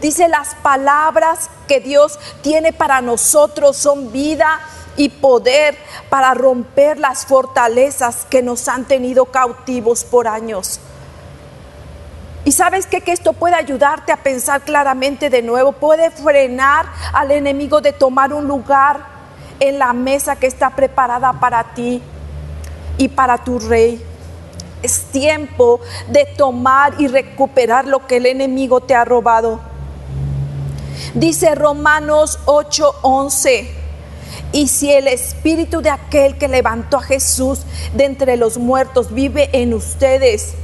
Dice 0.00 0.28
las 0.28 0.54
palabras 0.56 1.50
que 1.66 1.80
Dios 1.80 2.18
tiene 2.42 2.72
para 2.72 3.00
nosotros 3.00 3.76
son 3.76 4.12
vida 4.12 4.60
y 4.96 5.08
poder 5.08 5.76
para 6.08 6.34
romper 6.34 6.98
las 6.98 7.26
fortalezas 7.26 8.26
que 8.28 8.42
nos 8.42 8.68
han 8.68 8.84
tenido 8.84 9.26
cautivos 9.26 10.04
por 10.04 10.28
años. 10.28 10.80
Y 12.44 12.52
sabes 12.52 12.86
que 12.86 13.02
esto 13.06 13.32
puede 13.32 13.56
ayudarte 13.56 14.12
a 14.12 14.16
pensar 14.16 14.62
claramente 14.62 15.30
de 15.30 15.42
nuevo, 15.42 15.72
puede 15.72 16.10
frenar 16.10 16.86
al 17.12 17.30
enemigo 17.30 17.80
de 17.80 17.92
tomar 17.92 18.32
un 18.32 18.46
lugar 18.46 19.00
en 19.60 19.78
la 19.78 19.92
mesa 19.92 20.36
que 20.36 20.46
está 20.46 20.70
preparada 20.70 21.32
para 21.34 21.74
ti 21.74 22.02
y 22.98 23.08
para 23.08 23.38
tu 23.38 23.58
rey. 23.58 24.02
Es 24.82 25.04
tiempo 25.04 25.80
de 26.08 26.26
tomar 26.36 26.94
y 27.00 27.08
recuperar 27.08 27.86
lo 27.86 28.06
que 28.06 28.18
el 28.18 28.26
enemigo 28.26 28.80
te 28.80 28.94
ha 28.94 29.04
robado. 29.04 29.60
Dice 31.14 31.54
Romanos 31.54 32.38
8:11, 32.44 33.68
y 34.52 34.68
si 34.68 34.92
el 34.92 35.08
espíritu 35.08 35.80
de 35.80 35.90
aquel 35.90 36.38
que 36.38 36.48
levantó 36.48 36.98
a 36.98 37.02
Jesús 37.02 37.60
de 37.94 38.04
entre 38.04 38.36
los 38.36 38.58
muertos 38.58 39.12
vive 39.12 39.50
en 39.52 39.74
ustedes, 39.74 40.54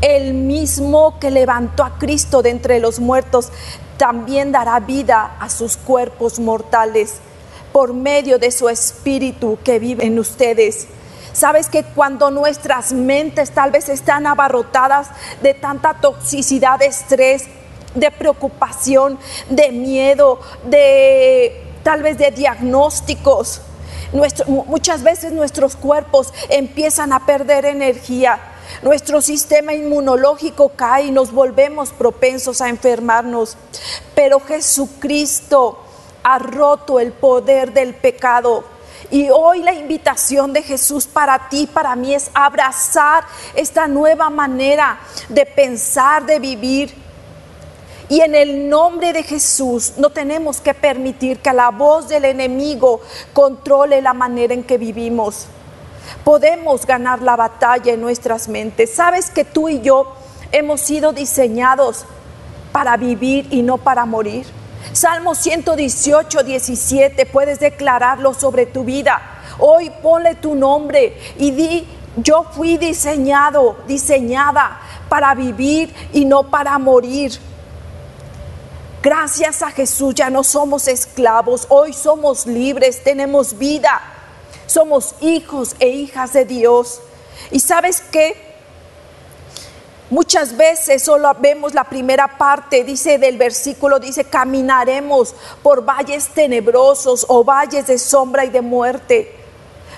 el 0.00 0.34
mismo 0.34 1.18
que 1.18 1.30
levantó 1.30 1.82
a 1.82 1.98
Cristo 1.98 2.42
de 2.42 2.50
entre 2.50 2.80
los 2.80 3.00
muertos 3.00 3.50
también 3.96 4.52
dará 4.52 4.78
vida 4.80 5.36
a 5.40 5.48
sus 5.48 5.76
cuerpos 5.76 6.38
mortales 6.38 7.14
por 7.72 7.94
medio 7.94 8.38
de 8.38 8.50
su 8.50 8.68
espíritu 8.68 9.58
que 9.64 9.78
vive 9.78 10.04
en 10.04 10.18
ustedes. 10.18 10.86
Sabes 11.36 11.68
que 11.68 11.84
cuando 11.84 12.30
nuestras 12.30 12.94
mentes 12.94 13.50
tal 13.50 13.70
vez 13.70 13.90
están 13.90 14.26
abarrotadas 14.26 15.08
de 15.42 15.52
tanta 15.52 16.00
toxicidad, 16.00 16.78
de 16.78 16.86
estrés, 16.86 17.44
de 17.94 18.10
preocupación, 18.10 19.18
de 19.50 19.70
miedo, 19.70 20.40
de 20.64 21.62
tal 21.82 22.02
vez 22.02 22.16
de 22.16 22.30
diagnósticos, 22.30 23.60
muchas 24.46 25.02
veces 25.02 25.32
nuestros 25.32 25.76
cuerpos 25.76 26.32
empiezan 26.48 27.12
a 27.12 27.26
perder 27.26 27.66
energía. 27.66 28.40
Nuestro 28.80 29.20
sistema 29.20 29.74
inmunológico 29.74 30.70
cae 30.70 31.04
y 31.04 31.10
nos 31.10 31.32
volvemos 31.32 31.90
propensos 31.90 32.62
a 32.62 32.70
enfermarnos. 32.70 33.58
Pero 34.14 34.40
Jesucristo 34.40 35.84
ha 36.22 36.38
roto 36.38 36.98
el 36.98 37.12
poder 37.12 37.74
del 37.74 37.94
pecado. 37.94 38.75
Y 39.10 39.28
hoy 39.30 39.62
la 39.62 39.72
invitación 39.72 40.52
de 40.52 40.62
Jesús 40.62 41.06
para 41.06 41.48
ti, 41.48 41.66
para 41.66 41.94
mí, 41.94 42.14
es 42.14 42.30
abrazar 42.34 43.24
esta 43.54 43.86
nueva 43.86 44.30
manera 44.30 44.98
de 45.28 45.46
pensar, 45.46 46.26
de 46.26 46.38
vivir. 46.38 46.94
Y 48.08 48.20
en 48.20 48.34
el 48.34 48.68
nombre 48.68 49.12
de 49.12 49.22
Jesús 49.22 49.94
no 49.96 50.10
tenemos 50.10 50.60
que 50.60 50.74
permitir 50.74 51.38
que 51.38 51.52
la 51.52 51.70
voz 51.70 52.08
del 52.08 52.24
enemigo 52.24 53.00
controle 53.32 54.00
la 54.00 54.14
manera 54.14 54.54
en 54.54 54.62
que 54.62 54.78
vivimos. 54.78 55.46
Podemos 56.24 56.86
ganar 56.86 57.20
la 57.22 57.36
batalla 57.36 57.92
en 57.92 58.00
nuestras 58.00 58.48
mentes. 58.48 58.94
Sabes 58.94 59.30
que 59.30 59.44
tú 59.44 59.68
y 59.68 59.80
yo 59.80 60.12
hemos 60.52 60.80
sido 60.80 61.12
diseñados 61.12 62.04
para 62.70 62.96
vivir 62.96 63.48
y 63.50 63.62
no 63.62 63.78
para 63.78 64.04
morir. 64.04 64.46
Salmo 64.96 65.34
118, 65.34 66.42
17, 66.42 67.26
puedes 67.26 67.60
declararlo 67.60 68.32
sobre 68.32 68.64
tu 68.64 68.82
vida. 68.82 69.20
Hoy 69.58 69.92
ponle 70.02 70.36
tu 70.36 70.54
nombre 70.54 71.34
y 71.36 71.50
di, 71.50 71.86
yo 72.16 72.44
fui 72.44 72.78
diseñado, 72.78 73.76
diseñada 73.86 74.80
para 75.10 75.34
vivir 75.34 75.94
y 76.14 76.24
no 76.24 76.44
para 76.44 76.78
morir. 76.78 77.38
Gracias 79.02 79.60
a 79.60 79.70
Jesús 79.70 80.14
ya 80.14 80.30
no 80.30 80.42
somos 80.42 80.88
esclavos, 80.88 81.66
hoy 81.68 81.92
somos 81.92 82.46
libres, 82.46 83.04
tenemos 83.04 83.58
vida. 83.58 84.00
Somos 84.66 85.14
hijos 85.20 85.76
e 85.78 85.88
hijas 85.90 86.32
de 86.32 86.46
Dios. 86.46 87.02
Y 87.50 87.60
sabes 87.60 88.00
qué? 88.00 88.55
Muchas 90.08 90.56
veces 90.56 91.02
solo 91.02 91.34
vemos 91.40 91.74
la 91.74 91.82
primera 91.82 92.38
parte, 92.38 92.84
dice 92.84 93.18
del 93.18 93.38
versículo, 93.38 93.98
dice, 93.98 94.22
caminaremos 94.24 95.34
por 95.64 95.84
valles 95.84 96.28
tenebrosos 96.28 97.26
o 97.28 97.42
valles 97.42 97.88
de 97.88 97.98
sombra 97.98 98.44
y 98.44 98.50
de 98.50 98.60
muerte. 98.60 99.34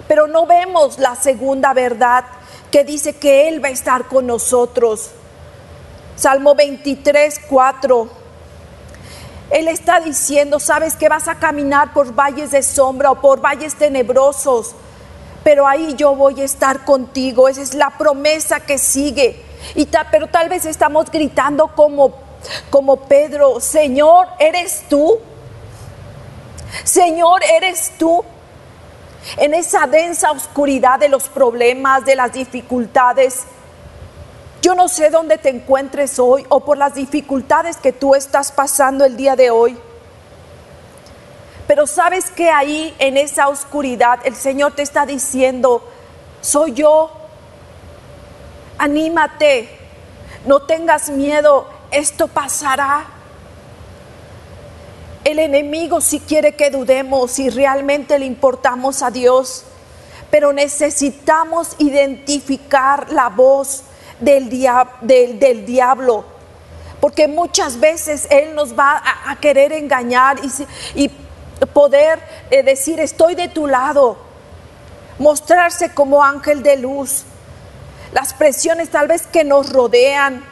Pero 0.07 0.27
no 0.27 0.47
vemos 0.47 0.99
la 0.99 1.15
segunda 1.15 1.75
verdad 1.75 2.25
que 2.71 2.85
dice 2.85 3.17
que 3.17 3.49
Él 3.49 3.62
va 3.62 3.69
a 3.69 3.73
estar 3.73 4.07
con 4.07 4.27
nosotros. 4.27 5.11
Salmo 6.17 6.55
23, 6.55 7.43
4. 7.47 8.09
Él 9.50 9.69
está 9.69 10.00
diciendo, 10.00 10.59
sabes 10.59 10.97
que 10.97 11.11
vas 11.11 11.29
a 11.29 11.35
caminar 11.35 11.93
por 11.93 12.15
valles 12.15 12.53
de 12.53 12.62
sombra 12.62 13.11
o 13.11 13.21
por 13.21 13.43
valles 13.43 13.75
tenebrosos, 13.75 14.75
pero 15.45 15.67
ahí 15.67 15.95
yo 15.97 16.15
voy 16.15 16.41
a 16.41 16.45
estar 16.45 16.87
contigo. 16.87 17.47
Esa 17.47 17.61
es 17.61 17.75
la 17.75 17.91
promesa 17.91 18.61
que 18.61 18.79
sigue. 18.79 19.48
Y 19.75 19.88
pero 20.11 20.27
tal 20.29 20.49
vez 20.49 20.65
estamos 20.65 21.11
gritando 21.11 21.69
como, 21.69 22.15
como 22.71 22.97
Pedro, 22.97 23.61
Señor, 23.61 24.29
¿eres 24.38 24.85
tú? 24.88 25.19
Señor, 26.85 27.43
¿eres 27.45 27.93
tú? 27.99 28.25
En 29.37 29.55
esa 29.55 29.87
densa 29.87 30.31
oscuridad 30.31 30.99
de 30.99 31.09
los 31.09 31.29
problemas, 31.29 32.05
de 32.05 32.17
las 32.17 32.33
dificultades, 32.33 33.45
yo 34.61 34.75
no 34.75 34.88
sé 34.88 35.11
dónde 35.11 35.38
te 35.38 35.50
encuentres 35.50 36.19
hoy 36.19 36.45
o 36.49 36.61
por 36.61 36.79
las 36.79 36.95
dificultades 36.95 37.77
que 37.77 37.93
tú 37.93 38.15
estás 38.15 38.50
pasando 38.50 39.05
el 39.05 39.17
día 39.17 39.37
de 39.37 39.50
hoy. 39.50 39.79
Pero 41.67 41.87
sabes 41.87 42.31
que 42.31 42.50
ahí 42.50 42.95
en 42.99 43.17
esa 43.17 43.49
oscuridad 43.49 44.19
el 44.25 44.35
Señor 44.35 44.73
te 44.73 44.83
está 44.83 45.07
diciendo, 45.07 45.87
soy 46.41 46.73
yo, 46.73 47.12
anímate, 48.79 49.69
no 50.47 50.61
tengas 50.61 51.11
miedo, 51.11 51.69
esto 51.91 52.29
pasará. 52.29 53.07
El 55.25 55.41
enemigo 55.41 56.01
si 56.01 56.21
quiere 56.21 56.55
que 56.55 56.71
dudemos 56.71 57.33
si 57.33 57.51
realmente 57.51 58.19
le 58.19 58.25
importamos 58.25 59.03
a 59.03 59.11
Dios, 59.11 59.65
pero 60.31 60.53
necesitamos 60.53 61.75
identificar 61.79 63.11
la 63.13 63.29
voz 63.29 63.83
del, 64.21 64.49
del, 65.03 65.67
diablo, 65.67 66.25
porque 67.01 67.29
muchas 67.29 67.79
veces 67.79 68.27
Él 68.31 68.55
nos 68.55 68.79
va 68.79 69.03
a, 69.27 69.37
querer 69.37 69.73
engañar 69.73 70.39
y, 70.95 71.05
y 71.05 71.09
poder 71.67 72.21
eh, 72.51 72.63
decir 72.63 73.01
estoy 73.01 73.35
de 73.35 73.49
tu 73.49 73.67
lado, 73.67 74.17
mostrarse 75.19 75.93
como 75.93 76.25
ángel 76.25 76.63
de 76.63 76.77
luz 76.77 77.25
las 78.12 78.35
presiones 78.35 78.91
tal 78.91 79.09
vez 79.09 79.27
que 79.27 79.45
nos 79.45 79.73
rodean. 79.73 80.45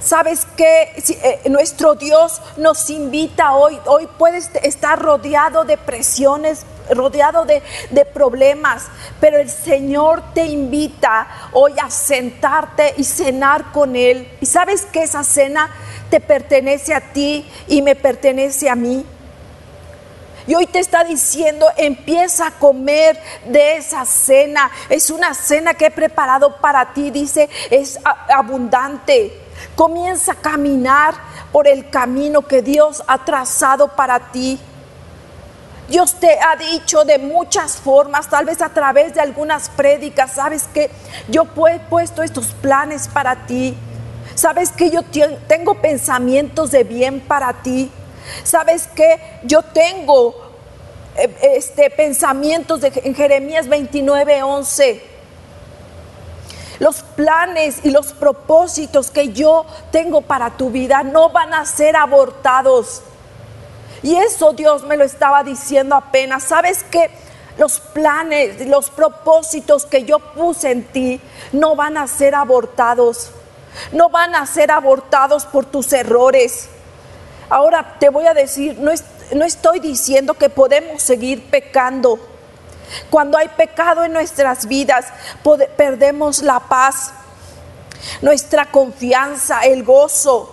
Sabes 0.00 0.46
que 0.56 0.94
eh, 1.08 1.48
nuestro 1.48 1.94
Dios 1.94 2.40
nos 2.56 2.90
invita 2.90 3.52
hoy, 3.52 3.78
hoy 3.86 4.08
puedes 4.18 4.50
estar 4.62 4.98
rodeado 4.98 5.64
de 5.64 5.76
presiones, 5.76 6.66
rodeado 6.90 7.44
de, 7.44 7.62
de, 7.90 8.04
problemas, 8.04 8.86
pero 9.20 9.38
el 9.38 9.48
Señor 9.48 10.34
te 10.34 10.46
invita 10.46 11.28
hoy 11.52 11.74
a 11.80 11.88
sentarte 11.88 12.94
y 12.96 13.04
cenar 13.04 13.70
con 13.70 13.94
Él. 13.94 14.28
Y 14.40 14.46
sabes 14.46 14.86
que 14.86 15.04
esa 15.04 15.22
cena 15.22 15.70
te 16.10 16.18
pertenece 16.18 16.94
a 16.94 17.12
ti 17.12 17.48
y 17.68 17.80
me 17.80 17.94
pertenece 17.94 18.68
a 18.68 18.74
mí. 18.74 19.06
Y 20.46 20.54
hoy 20.54 20.66
te 20.66 20.78
está 20.78 21.04
diciendo, 21.04 21.66
empieza 21.76 22.48
a 22.48 22.50
comer 22.52 23.20
de 23.46 23.76
esa 23.76 24.04
cena. 24.04 24.70
Es 24.88 25.10
una 25.10 25.34
cena 25.34 25.74
que 25.74 25.86
he 25.86 25.90
preparado 25.90 26.56
para 26.56 26.92
ti, 26.92 27.10
dice, 27.10 27.48
es 27.70 27.98
abundante. 28.28 29.38
Comienza 29.76 30.32
a 30.32 30.36
caminar 30.36 31.14
por 31.52 31.68
el 31.68 31.88
camino 31.90 32.42
que 32.42 32.62
Dios 32.62 33.02
ha 33.06 33.24
trazado 33.24 33.88
para 33.88 34.18
ti. 34.32 34.58
Dios 35.88 36.14
te 36.14 36.38
ha 36.40 36.56
dicho 36.56 37.04
de 37.04 37.18
muchas 37.18 37.76
formas, 37.76 38.28
tal 38.30 38.46
vez 38.46 38.62
a 38.62 38.70
través 38.70 39.14
de 39.14 39.20
algunas 39.20 39.68
prédicas, 39.68 40.32
sabes 40.32 40.64
que 40.72 40.90
yo 41.28 41.46
he 41.68 41.78
puesto 41.80 42.22
estos 42.22 42.46
planes 42.46 43.08
para 43.08 43.46
ti. 43.46 43.76
Sabes 44.34 44.70
que 44.70 44.90
yo 44.90 45.02
tengo 45.46 45.74
pensamientos 45.82 46.70
de 46.70 46.84
bien 46.84 47.20
para 47.20 47.52
ti. 47.62 47.90
¿Sabes 48.44 48.88
qué? 48.94 49.20
Yo 49.44 49.62
tengo 49.62 50.34
eh, 51.16 51.34
este, 51.56 51.90
pensamientos 51.90 52.80
de, 52.80 52.92
en 53.04 53.14
Jeremías 53.14 53.68
29, 53.68 54.42
11. 54.42 55.02
Los 56.78 57.02
planes 57.02 57.80
y 57.84 57.90
los 57.90 58.12
propósitos 58.12 59.10
que 59.10 59.32
yo 59.32 59.66
tengo 59.90 60.22
para 60.22 60.56
tu 60.56 60.70
vida 60.70 61.02
no 61.02 61.30
van 61.30 61.54
a 61.54 61.64
ser 61.64 61.96
abortados. 61.96 63.02
Y 64.02 64.16
eso 64.16 64.52
Dios 64.52 64.82
me 64.82 64.96
lo 64.96 65.04
estaba 65.04 65.44
diciendo 65.44 65.94
apenas. 65.94 66.44
¿Sabes 66.44 66.84
qué? 66.90 67.10
Los 67.58 67.78
planes, 67.78 68.66
los 68.66 68.90
propósitos 68.90 69.84
que 69.84 70.04
yo 70.04 70.18
puse 70.18 70.72
en 70.72 70.84
ti 70.84 71.20
no 71.52 71.76
van 71.76 71.96
a 71.96 72.08
ser 72.08 72.34
abortados. 72.34 73.30
No 73.92 74.08
van 74.08 74.34
a 74.34 74.46
ser 74.46 74.70
abortados 74.70 75.44
por 75.44 75.66
tus 75.66 75.92
errores. 75.92 76.68
Ahora 77.52 77.96
te 77.98 78.08
voy 78.08 78.24
a 78.24 78.32
decir, 78.32 78.78
no, 78.78 78.92
no 79.34 79.44
estoy 79.44 79.78
diciendo 79.78 80.32
que 80.32 80.48
podemos 80.48 81.02
seguir 81.02 81.50
pecando. 81.50 82.18
Cuando 83.10 83.36
hay 83.36 83.48
pecado 83.48 84.04
en 84.04 84.14
nuestras 84.14 84.66
vidas, 84.66 85.04
perdemos 85.76 86.40
la 86.40 86.60
paz, 86.60 87.12
nuestra 88.22 88.64
confianza, 88.64 89.60
el 89.66 89.84
gozo. 89.84 90.50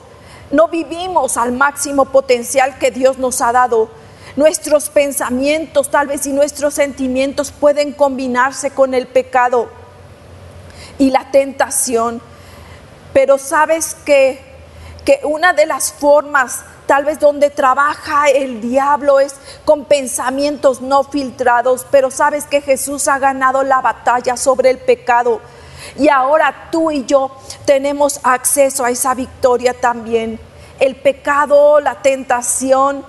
No 0.51 0.67
vivimos 0.67 1.37
al 1.37 1.53
máximo 1.53 2.03
potencial 2.03 2.77
que 2.77 2.91
Dios 2.91 3.17
nos 3.17 3.41
ha 3.41 3.53
dado. 3.53 3.89
Nuestros 4.35 4.89
pensamientos, 4.89 5.89
tal 5.89 6.07
vez 6.07 6.25
y 6.25 6.33
nuestros 6.33 6.73
sentimientos 6.73 7.53
pueden 7.53 7.93
combinarse 7.93 8.71
con 8.71 8.93
el 8.93 9.07
pecado 9.07 9.69
y 10.97 11.11
la 11.11 11.31
tentación. 11.31 12.21
Pero 13.13 13.37
sabes 13.37 13.95
que, 14.03 14.41
que 15.05 15.21
una 15.23 15.53
de 15.53 15.65
las 15.65 15.93
formas 15.93 16.65
Tal 16.89 17.05
vez 17.05 17.19
donde 17.19 17.51
trabaja 17.51 18.29
el 18.29 18.61
diablo 18.61 19.19
es 19.19 19.35
con 19.63 19.85
pensamientos 19.85 20.81
no 20.81 21.03
filtrados, 21.03 21.85
pero 21.91 22.09
sabes 22.09 22.45
que 22.45 22.61
Jesús 22.61 23.07
ha 23.07 23.19
ganado 23.19 23.61
la 23.61 23.79
batalla 23.79 24.35
sobre 24.35 24.71
el 24.71 24.79
pecado. 24.79 25.39
Y 25.99 26.09
ahora 26.09 26.69
tú 26.71 26.89
y 26.89 27.05
yo 27.05 27.29
tenemos 27.65 28.19
acceso 28.23 28.83
a 28.83 28.89
esa 28.89 29.13
victoria 29.13 29.75
también. 29.79 30.39
El 30.79 30.95
pecado, 30.95 31.79
la 31.79 32.01
tentación, 32.01 33.05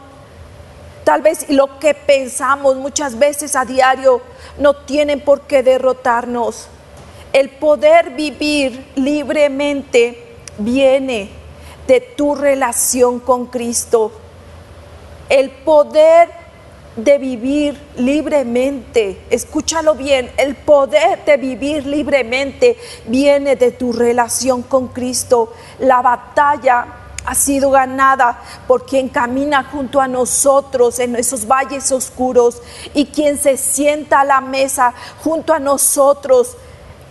tal 1.03 1.23
vez 1.23 1.49
lo 1.49 1.79
que 1.79 1.95
pensamos 1.95 2.77
muchas 2.77 3.19
veces 3.19 3.57
a 3.57 3.65
diario 3.65 4.21
no 4.59 4.77
tienen 4.77 5.23
por 5.23 5.41
qué 5.47 5.63
derrotarnos. 5.63 6.69
El 7.33 7.49
poder 7.49 8.11
vivir 8.11 8.93
libremente 8.95 10.37
viene 10.59 11.40
de 11.91 12.01
tu 12.01 12.37
relación 12.37 13.19
con 13.19 13.47
Cristo. 13.47 14.13
El 15.29 15.51
poder 15.51 16.31
de 16.95 17.19
vivir 17.19 17.81
libremente, 17.97 19.25
escúchalo 19.29 19.97
bien, 19.97 20.31
el 20.37 20.55
poder 20.55 21.25
de 21.25 21.37
vivir 21.37 21.85
libremente 21.87 22.77
viene 23.07 23.57
de 23.57 23.73
tu 23.73 23.93
relación 23.93 24.63
con 24.63 24.87
Cristo. 24.87 25.53
La 25.81 26.01
batalla 26.01 26.87
ha 27.25 27.35
sido 27.35 27.73
ganada 27.73 28.41
por 28.69 28.87
quien 28.87 29.09
camina 29.09 29.65
junto 29.65 30.01
a 30.01 30.07
nosotros 30.07 31.01
en 31.01 31.17
esos 31.17 31.45
valles 31.45 31.91
oscuros 31.91 32.63
y 32.95 33.07
quien 33.07 33.37
se 33.37 33.57
sienta 33.57 34.21
a 34.21 34.25
la 34.25 34.41
mesa 34.41 34.95
junto 35.25 35.53
a 35.53 35.59
nosotros, 35.59 36.57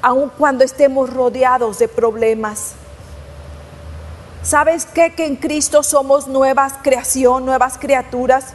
aun 0.02 0.32
cuando 0.38 0.63
estemos 0.63 1.13
rodeados 1.13 1.80
de 1.80 1.89
problemas. 1.89 2.79
¿Sabes 4.50 4.88
qué? 4.88 5.14
Que 5.14 5.28
en 5.28 5.36
Cristo 5.36 5.84
somos 5.84 6.28
nuevas 6.28 6.74
creación, 6.82 7.46
nuevas 7.46 7.78
criaturas. 7.78 8.46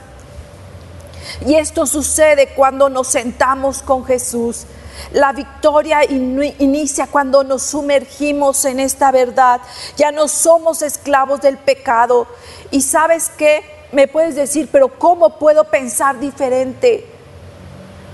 Y 1.46 1.54
esto 1.54 1.86
sucede 1.86 2.48
cuando 2.56 2.88
nos 2.88 3.06
sentamos 3.06 3.80
con 3.80 4.04
Jesús. 4.04 4.64
La 5.12 5.32
victoria 5.32 6.02
inicia 6.02 7.06
cuando 7.06 7.44
nos 7.44 7.62
sumergimos 7.62 8.64
en 8.64 8.80
esta 8.80 9.12
verdad. 9.12 9.60
Ya 9.96 10.10
no 10.10 10.26
somos 10.26 10.82
esclavos 10.82 11.40
del 11.42 11.58
pecado. 11.58 12.26
Y 12.72 12.82
sabes 12.82 13.30
qué? 13.38 13.62
Me 13.92 14.08
puedes 14.08 14.34
decir, 14.34 14.68
pero 14.72 14.98
¿cómo 14.98 15.38
puedo 15.38 15.62
pensar 15.62 16.18
diferente? 16.18 17.06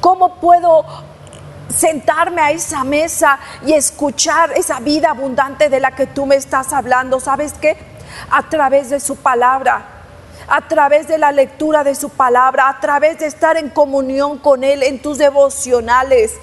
¿Cómo 0.03 0.35
puedo 0.35 0.85
sentarme 1.75 2.41
a 2.41 2.51
esa 2.51 2.85
mesa 2.85 3.39
y 3.65 3.73
escuchar 3.73 4.53
esa 4.53 4.81
vida 4.81 5.11
abundante 5.11 5.69
de 5.69 5.81
la 5.81 5.93
que 5.93 6.07
tú 6.07 6.27
me 6.27 6.37
estás 6.37 6.73
hablando. 6.73 7.21
¿Sabes 7.21 7.55
qué? 7.61 7.77
A 8.31 8.49
través 8.49 8.91
de 8.91 9.01
su 9.01 9.17
palabra, 9.17 9.85
a 10.49 10.69
través 10.69 11.09
de 11.09 11.19
la 11.19 11.33
lectura 11.33 11.85
de 11.85 11.95
su 11.95 12.11
palabra, 12.11 12.69
a 12.69 12.81
través 12.81 13.19
de 13.19 13.27
estar 13.27 13.57
en 13.57 13.71
comunión 13.71 14.39
con 14.39 14.65
Él 14.65 14.83
en 14.83 15.01
tus 15.01 15.19
devocionales, 15.19 16.35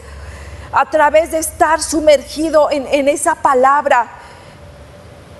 a 0.71 0.89
través 0.89 1.31
de 1.31 1.39
estar 1.39 1.81
sumergido 1.81 2.69
en, 2.71 2.87
en 2.87 3.07
esa 3.07 3.35
palabra. 3.35 4.07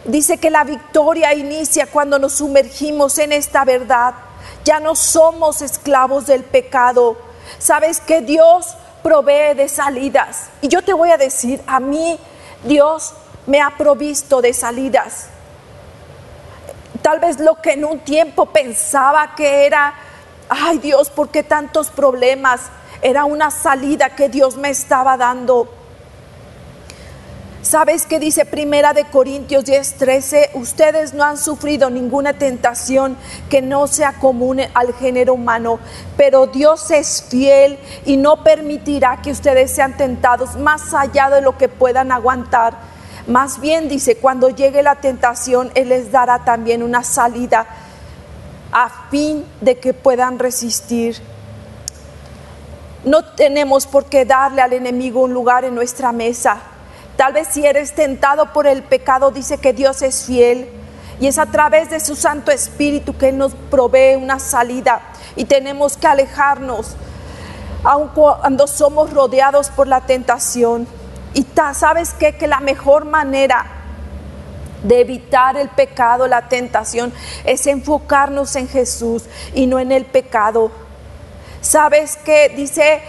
Dice 0.06 0.38
que 0.38 0.50
la 0.50 0.64
victoria 0.64 1.34
inicia 1.34 1.88
cuando 1.88 2.18
nos 2.18 2.34
sumergimos 2.34 3.18
en 3.18 3.34
esta 3.34 3.66
verdad. 3.66 4.14
Ya 4.64 4.80
no 4.80 4.96
somos 4.96 5.62
esclavos 5.62 6.28
del 6.28 6.44
pecado. 6.44 7.18
Sabes 7.60 8.00
que 8.00 8.22
Dios 8.22 8.77
provee 9.04 9.54
de 9.56 9.70
salidas. 9.70 10.50
Y 10.62 10.68
yo 10.68 10.82
te 10.82 10.94
voy 10.94 11.12
a 11.12 11.18
decir, 11.18 11.62
a 11.68 11.80
mí 11.80 12.20
Dios 12.64 13.14
me 13.46 13.62
ha 13.62 13.72
provisto 13.78 14.42
de 14.42 14.54
salidas. 14.54 15.28
Tal 17.02 17.20
vez 17.20 17.40
lo 17.40 17.56
que 17.62 17.74
en 17.74 17.86
un 17.86 18.00
tiempo 18.00 18.48
pensaba 18.48 19.36
que 19.36 19.66
era, 19.66 19.94
ay 20.50 20.80
Dios, 20.80 21.10
¿por 21.10 21.30
qué 21.30 21.44
tantos 21.44 21.90
problemas? 21.90 22.62
Era 23.02 23.26
una 23.26 23.52
salida 23.52 24.16
que 24.16 24.30
Dios 24.30 24.58
me 24.58 24.70
estaba 24.70 25.16
dando. 25.18 25.74
¿Sabes 27.68 28.06
qué 28.06 28.18
dice 28.18 28.46
Primera 28.46 28.94
de 28.94 29.04
Corintios 29.04 29.66
10:13? 29.66 30.52
Ustedes 30.54 31.14
no 31.14 31.26
han 31.26 31.38
sufrido 31.38 31.90
ninguna 31.90 32.32
tentación 32.32 33.18
que 33.50 33.62
no 33.62 33.88
sea 33.88 34.14
común 34.14 34.62
al 34.74 34.94
género 34.94 35.34
humano, 35.34 35.78
pero 36.16 36.48
Dios 36.48 36.90
es 36.92 37.26
fiel 37.28 37.78
y 38.06 38.16
no 38.16 38.42
permitirá 38.42 39.22
que 39.22 39.32
ustedes 39.32 39.70
sean 39.70 39.98
tentados 39.98 40.56
más 40.56 40.94
allá 40.94 41.30
de 41.30 41.42
lo 41.42 41.58
que 41.58 41.68
puedan 41.68 42.14
aguantar. 42.14 42.78
Más 43.28 43.60
bien 43.60 43.90
dice, 43.90 44.16
cuando 44.16 44.48
llegue 44.48 44.82
la 44.82 45.02
tentación, 45.02 45.70
Él 45.76 45.90
les 45.90 46.10
dará 46.10 46.46
también 46.46 46.82
una 46.82 47.04
salida 47.04 47.68
a 48.72 49.10
fin 49.12 49.44
de 49.60 49.78
que 49.78 49.94
puedan 49.94 50.40
resistir. 50.40 51.18
No 53.04 53.26
tenemos 53.26 53.86
por 53.88 54.06
qué 54.06 54.24
darle 54.24 54.62
al 54.62 54.72
enemigo 54.72 55.20
un 55.20 55.34
lugar 55.34 55.66
en 55.66 55.76
nuestra 55.76 56.14
mesa. 56.14 56.62
Tal 57.18 57.34
vez 57.34 57.48
si 57.52 57.66
eres 57.66 57.94
tentado 57.94 58.54
por 58.54 58.68
el 58.68 58.84
pecado, 58.84 59.32
dice 59.32 59.58
que 59.58 59.74
Dios 59.74 60.04
es 60.04 60.26
fiel 60.26 60.70
y 61.20 61.26
es 61.26 61.40
a 61.40 61.48
través 61.48 61.90
de 61.90 62.00
su 62.00 62.16
Santo 62.16 62.52
Espíritu 62.52 63.18
que 63.18 63.32
nos 63.32 63.56
provee 63.72 64.16
una 64.16 64.38
salida 64.38 65.02
y 65.36 65.46
tenemos 65.46 65.98
que 65.98 66.06
alejarnos, 66.06 66.96
aun 67.84 68.10
cuando 68.10 68.68
somos 68.68 69.12
rodeados 69.12 69.70
por 69.70 69.88
la 69.88 70.02
tentación. 70.02 70.88
Y 71.34 71.46
sabes 71.74 72.14
qué? 72.14 72.38
que 72.38 72.48
la 72.48 72.60
mejor 72.60 73.06
manera 73.06 73.66
de 74.84 75.02
evitar 75.02 75.58
el 75.58 75.70
pecado, 75.70 76.28
la 76.28 76.48
tentación, 76.48 77.12
es 77.46 77.66
enfocarnos 77.66 78.56
en 78.56 78.68
Jesús 78.68 79.24
y 79.56 79.66
no 79.66 79.80
en 79.80 79.92
el 79.92 80.06
pecado. 80.06 80.72
¿Sabes 81.62 82.18
qué? 82.24 82.50
Dice 82.56 83.02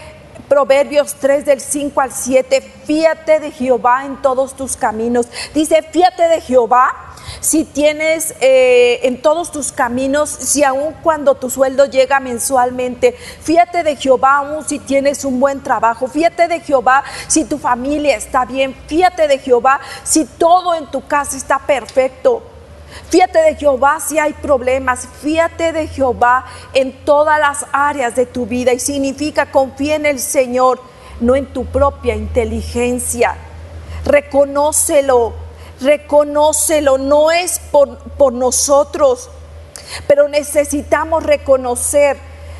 Proverbios 0.49 1.13
3 1.15 1.45
del 1.45 1.61
5 1.61 2.01
al 2.01 2.11
7, 2.11 2.61
fíate 2.85 3.39
de 3.39 3.51
Jehová 3.51 4.05
en 4.05 4.21
todos 4.21 4.55
tus 4.55 4.75
caminos. 4.75 5.27
Dice, 5.53 5.83
fíate 5.83 6.27
de 6.27 6.41
Jehová 6.41 7.09
si 7.39 7.63
tienes 7.63 8.33
eh, 8.41 8.99
en 9.03 9.21
todos 9.21 9.51
tus 9.51 9.71
caminos, 9.71 10.29
si 10.29 10.63
aun 10.63 10.93
cuando 11.03 11.35
tu 11.35 11.49
sueldo 11.49 11.85
llega 11.85 12.19
mensualmente, 12.19 13.13
fíate 13.13 13.83
de 13.83 13.95
Jehová 13.95 14.37
aún 14.37 14.65
si 14.67 14.79
tienes 14.79 15.23
un 15.23 15.39
buen 15.39 15.61
trabajo, 15.61 16.07
fíate 16.07 16.47
de 16.47 16.59
Jehová 16.59 17.03
si 17.27 17.45
tu 17.45 17.57
familia 17.57 18.17
está 18.17 18.45
bien, 18.45 18.75
fíate 18.87 19.27
de 19.27 19.37
Jehová 19.37 19.79
si 20.03 20.25
todo 20.25 20.73
en 20.73 20.87
tu 20.87 21.05
casa 21.05 21.37
está 21.37 21.59
perfecto. 21.59 22.48
Fíate 23.09 23.39
de 23.39 23.55
Jehová 23.55 23.99
si 23.99 24.19
hay 24.19 24.33
problemas, 24.33 25.07
fíate 25.21 25.71
de 25.71 25.87
Jehová 25.87 26.45
en 26.73 27.05
todas 27.05 27.39
las 27.39 27.65
áreas 27.71 28.15
de 28.15 28.25
tu 28.25 28.45
vida. 28.45 28.73
Y 28.73 28.79
significa 28.79 29.51
confía 29.51 29.95
en 29.95 30.05
el 30.05 30.19
Señor, 30.19 30.81
no 31.19 31.35
en 31.35 31.47
tu 31.47 31.65
propia 31.65 32.15
inteligencia. 32.15 33.35
Reconócelo, 34.05 35.33
reconócelo, 35.81 36.97
no 36.97 37.31
es 37.31 37.59
por, 37.71 37.97
por 37.97 38.33
nosotros, 38.33 39.29
pero 40.07 40.27
necesitamos 40.27 41.23
reconocer 41.23 42.17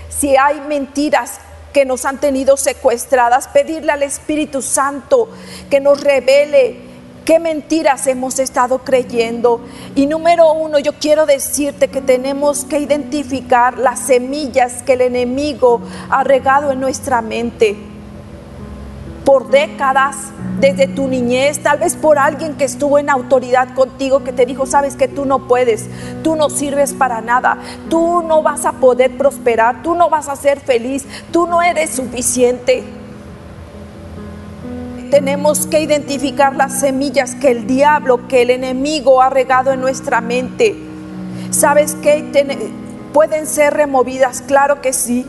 si 0.09 0.35
hay 0.35 0.59
mentiras 0.61 1.39
que 1.73 1.85
nos 1.85 2.05
han 2.05 2.19
tenido 2.19 2.57
secuestradas, 2.57 3.47
pedirle 3.47 3.91
al 3.91 4.03
Espíritu 4.03 4.61
Santo 4.61 5.29
que 5.69 5.79
nos 5.79 6.01
revele 6.01 6.88
qué 7.25 7.39
mentiras 7.39 8.07
hemos 8.07 8.39
estado 8.39 8.79
creyendo. 8.79 9.61
Y 9.95 10.05
número 10.05 10.51
uno, 10.53 10.79
yo 10.79 10.93
quiero 10.93 11.25
decirte 11.25 11.87
que 11.87 12.01
tenemos 12.01 12.65
que 12.65 12.79
identificar 12.79 13.77
las 13.77 13.99
semillas 13.99 14.83
que 14.83 14.93
el 14.93 15.01
enemigo 15.01 15.81
ha 16.09 16.23
regado 16.23 16.71
en 16.71 16.79
nuestra 16.79 17.21
mente 17.21 17.77
por 19.29 19.51
décadas, 19.51 20.15
desde 20.59 20.87
tu 20.87 21.07
niñez, 21.07 21.61
tal 21.61 21.77
vez 21.77 21.95
por 21.95 22.17
alguien 22.17 22.55
que 22.55 22.65
estuvo 22.65 22.97
en 22.97 23.11
autoridad 23.11 23.75
contigo, 23.75 24.23
que 24.23 24.33
te 24.33 24.47
dijo, 24.47 24.65
sabes 24.65 24.95
que 24.95 25.07
tú 25.07 25.25
no 25.25 25.47
puedes, 25.47 25.87
tú 26.23 26.35
no 26.35 26.49
sirves 26.49 26.93
para 26.93 27.21
nada, 27.21 27.59
tú 27.89 28.23
no 28.23 28.41
vas 28.41 28.65
a 28.65 28.71
poder 28.71 29.17
prosperar, 29.17 29.83
tú 29.83 29.93
no 29.93 30.09
vas 30.09 30.29
a 30.29 30.35
ser 30.35 30.59
feliz, 30.59 31.05
tú 31.31 31.45
no 31.45 31.61
eres 31.61 31.91
suficiente 31.91 32.83
tenemos 35.09 35.67
que 35.67 35.81
identificar 35.81 36.55
las 36.55 36.79
semillas 36.79 37.35
que 37.35 37.51
el 37.51 37.67
diablo, 37.67 38.27
que 38.27 38.41
el 38.41 38.49
enemigo 38.49 39.21
ha 39.21 39.29
regado 39.29 39.71
en 39.71 39.81
nuestra 39.81 40.21
mente. 40.21 40.75
¿Sabes 41.51 41.95
qué? 42.01 42.23
¿Pueden 43.13 43.47
ser 43.47 43.73
removidas? 43.73 44.41
Claro 44.41 44.81
que 44.81 44.93
sí. 44.93 45.25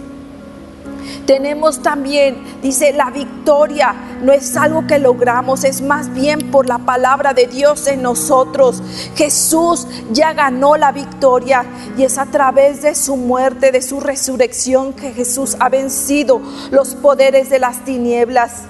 Tenemos 1.27 1.83
también, 1.83 2.37
dice, 2.63 2.93
la 2.93 3.11
victoria 3.11 3.95
no 4.23 4.33
es 4.33 4.57
algo 4.57 4.87
que 4.87 4.99
logramos, 4.99 5.65
es 5.65 5.81
más 5.81 6.13
bien 6.13 6.51
por 6.51 6.67
la 6.67 6.79
palabra 6.79 7.35
de 7.35 7.47
Dios 7.47 7.87
en 7.87 8.03
nosotros. 8.03 8.83
Jesús 9.15 9.87
ya 10.13 10.33
ganó 10.33 10.77
la 10.77 10.93
victoria 10.93 11.65
y 11.97 12.03
es 12.03 12.19
a 12.19 12.27
través 12.27 12.83
de 12.83 12.95
su 12.95 13.17
muerte, 13.17 13.71
de 13.71 13.83
su 13.83 14.01
resurrección 14.01 14.93
que 14.93 15.13
Jesús 15.13 15.57
ha 15.61 15.69
vencido 15.69 16.41
los 16.71 16.95
poderes 16.97 17.49
de 17.49 17.61
las 17.61 17.85
tinieblas. 17.85 18.65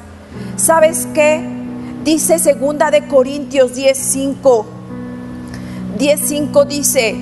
¿Sabes 0.56 1.06
qué? 1.14 1.60
Dice 2.04 2.38
segunda 2.38 2.90
de 2.90 3.06
Corintios 3.06 3.74
10:5. 3.74 4.64
10:5 5.98 6.64
dice, 6.64 7.14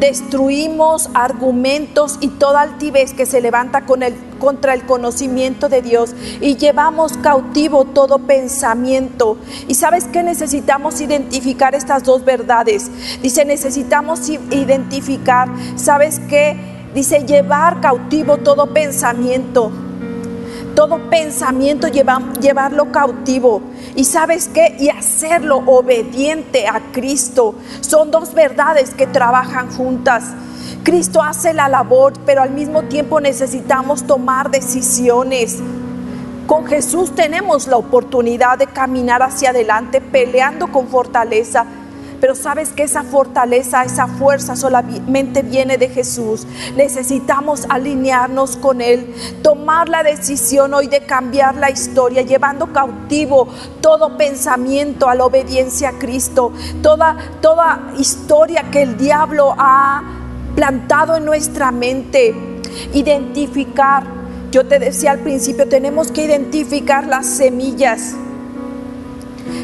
destruimos 0.00 1.10
argumentos 1.14 2.18
y 2.20 2.28
toda 2.28 2.62
altivez 2.62 3.12
que 3.14 3.26
se 3.26 3.40
levanta 3.40 3.82
con 3.82 4.02
el, 4.02 4.14
contra 4.38 4.74
el 4.74 4.82
conocimiento 4.82 5.68
de 5.68 5.82
Dios 5.82 6.14
y 6.40 6.56
llevamos 6.56 7.16
cautivo 7.18 7.84
todo 7.84 8.18
pensamiento. 8.18 9.36
¿Y 9.68 9.74
sabes 9.74 10.04
qué? 10.04 10.22
Necesitamos 10.22 11.00
identificar 11.00 11.74
estas 11.74 12.04
dos 12.04 12.24
verdades. 12.24 12.90
Dice, 13.22 13.44
necesitamos 13.44 14.28
identificar, 14.28 15.48
¿sabes 15.76 16.20
qué? 16.28 16.56
Dice, 16.94 17.24
llevar 17.24 17.80
cautivo 17.80 18.38
todo 18.38 18.72
pensamiento 18.72 19.70
todo 20.78 21.10
pensamiento 21.10 21.88
llevarlo 21.88 22.92
cautivo. 22.92 23.62
Y 23.96 24.04
sabes 24.04 24.46
qué? 24.46 24.76
Y 24.78 24.90
hacerlo 24.90 25.56
obediente 25.66 26.68
a 26.68 26.92
Cristo. 26.92 27.56
Son 27.80 28.12
dos 28.12 28.32
verdades 28.32 28.94
que 28.94 29.08
trabajan 29.08 29.72
juntas. 29.72 30.34
Cristo 30.84 31.20
hace 31.20 31.52
la 31.52 31.68
labor, 31.68 32.12
pero 32.24 32.42
al 32.42 32.52
mismo 32.52 32.84
tiempo 32.84 33.20
necesitamos 33.20 34.06
tomar 34.06 34.52
decisiones. 34.52 35.58
Con 36.46 36.64
Jesús 36.66 37.12
tenemos 37.12 37.66
la 37.66 37.76
oportunidad 37.76 38.56
de 38.56 38.68
caminar 38.68 39.20
hacia 39.20 39.50
adelante 39.50 40.00
peleando 40.00 40.68
con 40.68 40.86
fortaleza, 40.86 41.66
pero 42.20 42.34
sabes 42.34 42.70
que 42.70 42.82
esa 42.82 43.02
fortaleza, 43.02 43.84
esa 43.84 44.06
fuerza 44.06 44.56
solamente 44.56 45.42
viene 45.42 45.78
de 45.78 45.88
Jesús. 45.88 46.46
Necesitamos 46.76 47.66
alinearnos 47.68 48.56
con 48.56 48.80
Él, 48.80 49.14
tomar 49.42 49.88
la 49.88 50.02
decisión 50.02 50.74
hoy 50.74 50.88
de 50.88 51.00
cambiar 51.00 51.56
la 51.56 51.70
historia, 51.70 52.22
llevando 52.22 52.72
cautivo 52.72 53.48
todo 53.80 54.16
pensamiento 54.16 55.08
a 55.08 55.14
la 55.14 55.24
obediencia 55.24 55.90
a 55.90 55.98
Cristo, 55.98 56.52
toda, 56.82 57.16
toda 57.40 57.92
historia 57.98 58.70
que 58.70 58.82
el 58.82 58.96
diablo 58.96 59.54
ha 59.58 60.02
plantado 60.54 61.16
en 61.16 61.24
nuestra 61.24 61.70
mente, 61.70 62.34
identificar. 62.92 64.04
Yo 64.50 64.66
te 64.66 64.78
decía 64.78 65.12
al 65.12 65.20
principio, 65.20 65.68
tenemos 65.68 66.10
que 66.10 66.24
identificar 66.24 67.06
las 67.06 67.26
semillas 67.26 68.14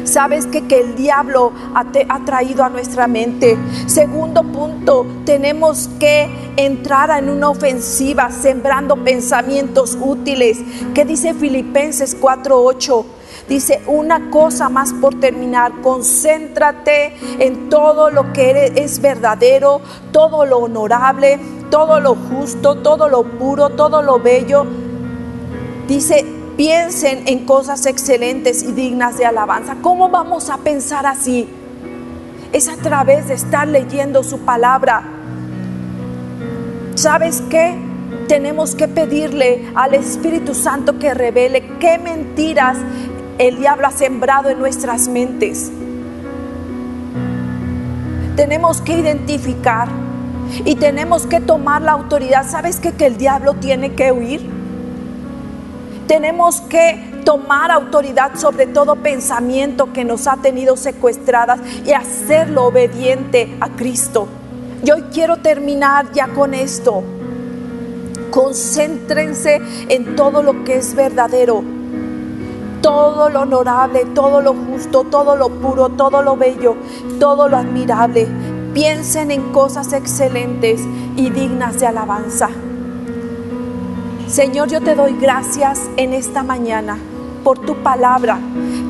sabes 0.05 0.45
que, 0.45 0.67
que 0.67 0.79
el 0.79 0.95
diablo 0.95 1.51
ha, 1.73 1.85
ha 2.09 2.25
traído 2.25 2.63
a 2.63 2.69
nuestra 2.69 3.07
mente. 3.07 3.57
Segundo 3.87 4.43
punto, 4.43 5.05
tenemos 5.25 5.89
que 5.99 6.29
entrar 6.57 7.09
en 7.17 7.29
una 7.29 7.49
ofensiva 7.49 8.31
sembrando 8.31 8.95
pensamientos 9.03 9.97
útiles. 9.99 10.59
¿Qué 10.93 11.05
dice 11.05 11.33
Filipenses 11.33 12.19
4:8? 12.19 13.05
Dice, 13.47 13.83
una 13.85 14.31
cosa 14.31 14.69
más 14.69 14.91
por 14.93 15.19
terminar, 15.19 15.81
concéntrate 15.81 17.15
en 17.39 17.69
todo 17.69 18.09
lo 18.09 18.33
que 18.33 18.73
es 18.75 19.01
verdadero, 19.01 19.81
todo 20.11 20.45
lo 20.47 20.59
honorable, 20.59 21.39
todo 21.69 21.99
lo 21.99 22.15
justo, 22.15 22.77
todo 22.77 23.07
lo 23.07 23.23
puro, 23.23 23.69
todo 23.69 24.01
lo 24.01 24.19
bello. 24.19 24.65
Dice, 25.87 26.25
piensen 26.57 27.27
en 27.27 27.45
cosas 27.45 27.85
excelentes 27.85 28.63
y 28.63 28.71
dignas 28.71 29.17
de 29.17 29.25
alabanza. 29.25 29.77
¿Cómo 29.81 30.09
vamos 30.09 30.49
a 30.49 30.57
pensar 30.57 31.05
así? 31.05 31.47
Es 32.53 32.67
a 32.69 32.77
través 32.77 33.27
de 33.27 33.33
estar 33.33 33.67
leyendo 33.67 34.23
su 34.23 34.39
palabra. 34.39 35.03
¿Sabes 36.95 37.41
qué? 37.49 37.75
Tenemos 38.27 38.75
que 38.75 38.87
pedirle 38.87 39.69
al 39.75 39.93
Espíritu 39.93 40.55
Santo 40.55 40.97
que 40.97 41.13
revele 41.13 41.77
qué 41.79 41.97
mentiras 41.97 42.77
el 43.37 43.57
diablo 43.57 43.87
ha 43.87 43.91
sembrado 43.91 44.49
en 44.49 44.59
nuestras 44.59 45.09
mentes. 45.09 45.71
Tenemos 48.35 48.81
que 48.81 48.97
identificar 48.97 49.89
y 50.63 50.75
tenemos 50.75 51.25
que 51.27 51.41
tomar 51.41 51.81
la 51.81 51.93
autoridad. 51.93 52.47
¿Sabes 52.47 52.79
qué? 52.79 52.93
Que 52.93 53.07
el 53.07 53.17
diablo 53.17 53.55
tiene 53.55 53.93
que 53.93 54.11
huir. 54.11 54.54
Tenemos 56.07 56.61
que 56.61 57.21
tomar 57.25 57.71
autoridad 57.71 58.35
sobre 58.35 58.67
todo 58.67 58.95
pensamiento 58.95 59.91
que 59.91 60.05
nos 60.05 60.27
ha 60.27 60.37
tenido 60.37 60.77
secuestradas 60.77 61.59
y 61.83 61.93
hacerlo 61.93 62.65
obediente 62.65 63.57
a 63.59 63.69
Cristo. 63.69 64.27
Y 64.83 64.91
hoy 64.91 65.05
quiero 65.11 65.37
terminar 65.37 66.11
ya 66.11 66.27
con 66.27 66.53
esto. 66.53 67.03
Concéntrense 68.29 69.59
en 69.89 70.15
todo 70.15 70.43
lo 70.43 70.63
que 70.63 70.77
es 70.77 70.93
verdadero, 70.93 71.63
todo 72.81 73.29
lo 73.29 73.41
honorable, 73.41 74.05
todo 74.13 74.41
lo 74.41 74.53
justo, 74.53 75.05
todo 75.05 75.35
lo 75.35 75.49
puro, 75.49 75.89
todo 75.89 76.21
lo 76.21 76.37
bello, 76.37 76.75
todo 77.19 77.49
lo 77.49 77.57
admirable. 77.57 78.27
Piensen 78.75 79.31
en 79.31 79.51
cosas 79.51 79.91
excelentes 79.93 80.81
y 81.15 81.31
dignas 81.31 81.79
de 81.79 81.87
alabanza. 81.87 82.49
Señor, 84.27 84.69
yo 84.69 84.81
te 84.81 84.95
doy 84.95 85.15
gracias 85.19 85.81
en 85.97 86.13
esta 86.13 86.43
mañana 86.43 86.97
por 87.43 87.59
tu 87.59 87.83
palabra. 87.83 88.39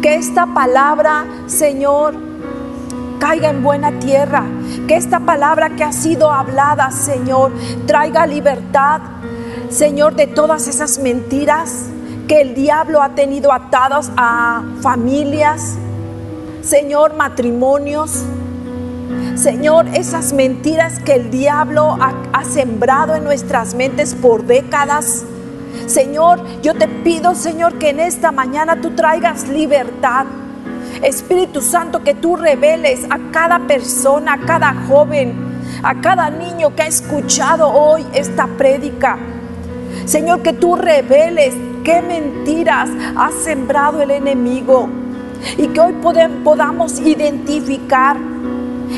Que 0.01 0.15
esta 0.15 0.47
palabra, 0.47 1.25
Señor, 1.47 2.15
caiga 3.19 3.49
en 3.49 3.61
buena 3.61 3.99
tierra. 3.99 4.45
Que 4.87 4.95
esta 4.95 5.19
palabra 5.19 5.71
que 5.71 5.83
ha 5.83 5.91
sido 5.91 6.31
hablada, 6.31 6.89
Señor, 6.91 7.51
traiga 7.85 8.25
libertad, 8.25 9.01
Señor, 9.69 10.15
de 10.15 10.27
todas 10.27 10.67
esas 10.67 10.99
mentiras 10.99 11.87
que 12.27 12.41
el 12.41 12.55
diablo 12.55 13.01
ha 13.01 13.09
tenido 13.09 13.51
atadas 13.51 14.11
a 14.15 14.63
familias, 14.81 15.75
Señor, 16.61 17.15
matrimonios. 17.15 18.23
Señor, 19.35 19.87
esas 19.93 20.31
mentiras 20.31 20.99
que 20.99 21.13
el 21.13 21.29
diablo 21.29 21.97
ha, 21.99 22.43
sembrado 22.45 23.15
en 23.15 23.25
nuestras 23.25 23.73
mentes 23.73 24.15
por 24.15 24.45
décadas. 24.45 25.25
Señor, 25.87 26.41
yo 26.61 26.73
te 26.73 26.87
pido, 26.87 27.35
Señor, 27.35 27.77
que 27.77 27.89
en 27.89 27.99
esta 27.99 28.31
mañana 28.31 28.79
tú 28.79 28.91
traigas 28.91 29.49
libertad. 29.49 30.25
Espíritu 31.01 31.61
Santo, 31.61 32.01
que 32.01 32.13
tú 32.13 32.37
reveles 32.37 33.05
a 33.09 33.19
cada 33.31 33.59
persona, 33.67 34.33
a 34.33 34.39
cada 34.39 34.73
joven, 34.87 35.33
a 35.83 35.99
cada 35.99 36.29
niño 36.29 36.73
que 36.73 36.83
ha 36.83 36.87
escuchado 36.87 37.67
hoy 37.67 38.05
esta 38.13 38.47
prédica. 38.47 39.17
Señor, 40.05 40.43
que 40.43 40.53
tú 40.53 40.77
reveles 40.77 41.53
qué 41.83 42.01
mentiras 42.01 42.89
ha 43.17 43.31
sembrado 43.31 44.01
el 44.01 44.11
enemigo 44.11 44.87
y 45.57 45.67
que 45.67 45.79
hoy 45.81 45.93
podamos 46.43 46.99
identificar 46.99 48.17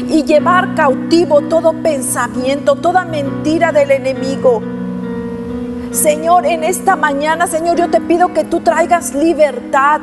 y 0.07 0.23
llevar 0.23 0.75
cautivo 0.75 1.41
todo 1.41 1.73
pensamiento, 1.73 2.75
toda 2.75 3.05
mentira 3.05 3.71
del 3.71 3.91
enemigo 3.91 4.61
Señor, 5.91 6.45
en 6.45 6.63
esta 6.63 6.95
mañana, 6.95 7.47
Señor, 7.47 7.77
yo 7.77 7.89
te 7.89 8.01
pido 8.01 8.33
que 8.33 8.43
tú 8.43 8.59
traigas 8.59 9.13
libertad. 9.15 10.01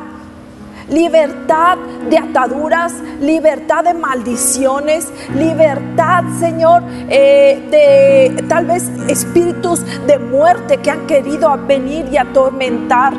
Libertad 0.89 1.77
de 2.09 2.17
ataduras, 2.17 2.93
libertad 3.19 3.83
de 3.83 3.95
maldiciones, 3.95 5.07
libertad, 5.35 6.23
Señor, 6.39 6.83
eh, 7.09 8.33
de 8.35 8.43
tal 8.43 8.65
vez 8.65 8.91
espíritus 9.07 9.83
de 10.05 10.19
muerte 10.19 10.77
que 10.77 10.91
han 10.91 11.07
querido 11.07 11.57
venir 11.65 12.07
y 12.11 12.17
atormentar. 12.17 13.13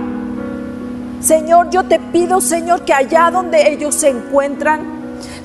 Señor, 1.20 1.70
yo 1.70 1.82
te 1.82 1.98
pido, 1.98 2.40
Señor, 2.40 2.82
que 2.82 2.92
allá 2.92 3.32
donde 3.32 3.68
ellos 3.72 3.96
se 3.96 4.10
encuentran, 4.10 4.95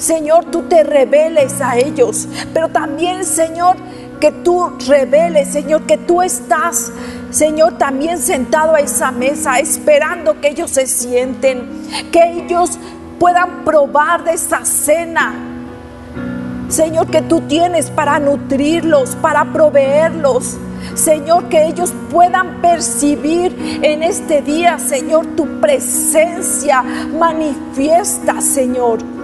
Señor, 0.02 0.46
tú 0.46 0.64
te 0.64 0.84
reveles 0.84 1.62
a 1.62 1.78
ellos. 1.78 2.28
Pero 2.56 2.70
también, 2.70 3.24
Señor, 3.24 3.78
que 4.20 4.32
tú 4.32 4.72
reveles, 4.88 5.50
Señor, 5.50 5.84
que 5.84 5.98
tú 5.98 6.24
estás, 6.24 6.92
Señor, 7.30 7.78
también 7.78 8.18
sentado 8.18 8.74
a 8.74 8.80
esa 8.80 9.12
mesa, 9.12 9.60
esperando 9.60 10.42
que 10.42 10.50
ellos 10.50 10.72
se 10.72 10.88
sienten, 10.88 11.70
que 12.12 12.32
ellos 12.32 12.80
puedan 13.20 13.64
probar 13.64 14.24
de 14.24 14.34
esa 14.34 14.66
cena. 14.66 15.36
Señor, 16.68 17.08
que 17.12 17.22
tú 17.22 17.42
tienes 17.42 17.92
para 17.92 18.20
nutrirlos, 18.20 19.16
para 19.18 19.54
proveerlos. 19.54 20.58
Señor, 20.96 21.48
que 21.48 21.68
ellos 21.68 21.94
puedan 22.10 22.60
percibir 22.60 23.56
en 23.84 24.02
este 24.02 24.42
día, 24.42 24.80
Señor, 24.80 25.28
tu 25.36 25.62
presencia 25.62 26.82
manifiesta, 26.82 28.42
Señor 28.42 29.21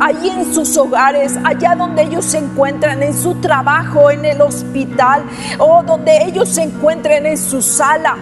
allí 0.00 0.28
en 0.30 0.52
sus 0.52 0.76
hogares, 0.76 1.38
allá 1.44 1.74
donde 1.74 2.02
ellos 2.02 2.24
se 2.24 2.38
encuentran, 2.38 3.02
en 3.02 3.14
su 3.14 3.34
trabajo, 3.36 4.10
en 4.10 4.24
el 4.24 4.40
hospital 4.40 5.22
o 5.58 5.82
donde 5.82 6.24
ellos 6.24 6.48
se 6.48 6.62
encuentren 6.62 7.26
en 7.26 7.36
su 7.36 7.62
sala. 7.62 8.16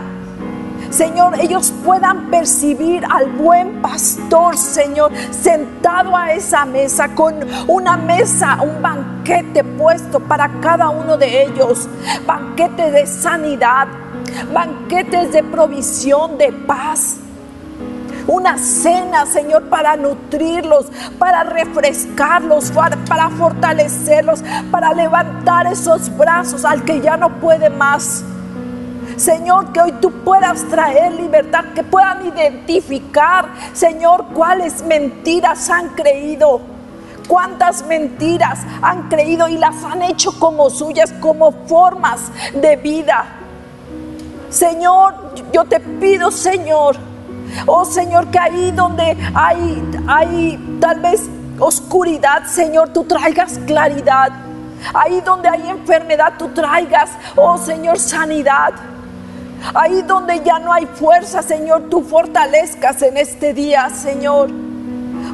Señor, 0.91 1.39
ellos 1.41 1.73
puedan 1.85 2.31
percibir 2.31 3.05
al 3.11 3.27
buen 3.33 3.83
pastor, 3.83 4.57
Señor, 4.57 5.11
sentado 5.31 6.17
a 6.17 6.33
esa 6.33 6.65
mesa 6.65 7.09
con 7.15 7.35
una 7.67 7.97
mesa, 7.97 8.59
un 8.63 8.81
banquete 8.81 9.65
puesto 9.65 10.21
para 10.21 10.49
cada 10.61 10.89
uno 10.89 11.17
de 11.17 11.43
ellos, 11.43 11.89
banquete 12.25 12.91
de 12.93 13.07
sanidad, 13.07 13.89
banquetes 14.53 15.33
de 15.33 15.43
provisión, 15.43 16.39
de 16.39 16.53
paz 16.53 17.17
una 18.27 18.59
cena, 18.59 19.27
Señor, 19.27 19.69
para 19.69 19.97
nutrirlos, 19.97 20.87
para 21.19 21.45
refrescarlos, 21.45 22.73
para, 22.73 23.31
fortalecerlos, 23.31 24.43
para 24.71 24.93
levantar 24.93 25.67
esos 25.67 26.17
brazos 26.17 26.65
al 26.65 26.85
que 26.85 27.01
ya 27.01 27.17
no 27.17 27.41
puede 27.41 27.71
más. 27.71 28.25
Señor, 29.17 29.73
que 29.73 29.81
hoy 29.81 29.93
tú 30.01 30.11
puedas 30.25 30.65
traer 30.65 31.13
libertad, 31.13 31.65
que 31.75 31.83
puedan 31.83 32.27
identificar, 32.27 33.49
Señor, 33.73 34.27
cuáles 34.35 34.83
mentiras 34.83 35.71
han 35.71 35.91
creído, 35.91 36.61
cuántas 37.29 37.87
mentiras 37.87 38.59
han 38.83 39.09
creído 39.09 39.49
y 39.49 39.57
las 39.57 39.83
han 39.85 40.03
hecho 40.03 40.39
como 40.39 40.69
suyas, 40.69 41.15
como 41.21 41.53
formas 41.67 42.31
de 42.61 42.77
vida. 42.77 43.25
Señor, 44.51 45.15
yo 45.53 45.65
te 45.65 45.81
pido, 45.81 46.31
Señor, 46.31 46.97
Oh 47.65 47.85
Señor, 47.85 48.29
que 48.31 48.39
ahí 48.39 48.71
donde 48.73 49.17
hay, 49.35 49.83
hay 50.07 50.79
tal 50.81 51.01
vez 51.01 51.23
oscuridad, 51.59 52.45
Señor, 52.47 52.91
tú 52.91 53.05
traigas 53.05 53.59
claridad. 53.67 54.31
Ahí 54.93 55.21
donde 55.23 55.49
hay 55.49 55.69
enfermedad, 55.71 56.35
tú 56.39 56.49
traigas, 56.49 57.11
oh 57.35 57.57
Señor, 57.57 57.99
sanidad. 57.99 58.75
Ahí 59.75 60.03
donde 60.03 60.43
ya 60.45 60.59
no 60.59 60.73
hay 60.73 60.87
fuerza, 60.87 61.43
Señor, 61.43 61.89
tú 61.89 62.03
fortalezcas 62.03 63.01
en 63.03 63.17
este 63.17 63.55
día, 63.55 63.89
Señor. 63.91 64.66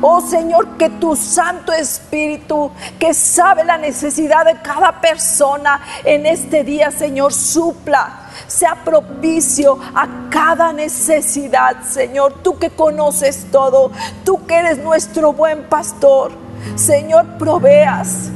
Oh 0.03 0.21
Señor, 0.21 0.77
que 0.77 0.91
tu 0.91 1.15
Santo 1.15 1.73
Espíritu, 1.73 2.71
que 2.99 3.15
sabe 3.15 3.65
la 3.65 3.79
necesidad 3.79 4.45
de 4.45 4.61
cada 4.61 5.01
persona 5.01 5.81
en 6.05 6.27
este 6.27 6.65
día, 6.65 6.91
Señor, 6.91 7.33
supla 7.33 8.23
sea 8.47 8.77
propicio 8.85 9.79
a 9.95 10.29
cada 10.31 10.73
necesidad, 10.73 11.83
Señor. 11.83 12.43
Tú 12.43 12.59
que 12.59 12.71
conoces 12.71 13.47
todo, 13.51 13.91
tú 14.25 14.47
que 14.47 14.57
eres 14.57 14.79
nuestro 14.79 15.33
buen 15.33 15.65
pastor, 15.65 16.33
Señor, 16.77 17.38
proveas. 17.38 18.31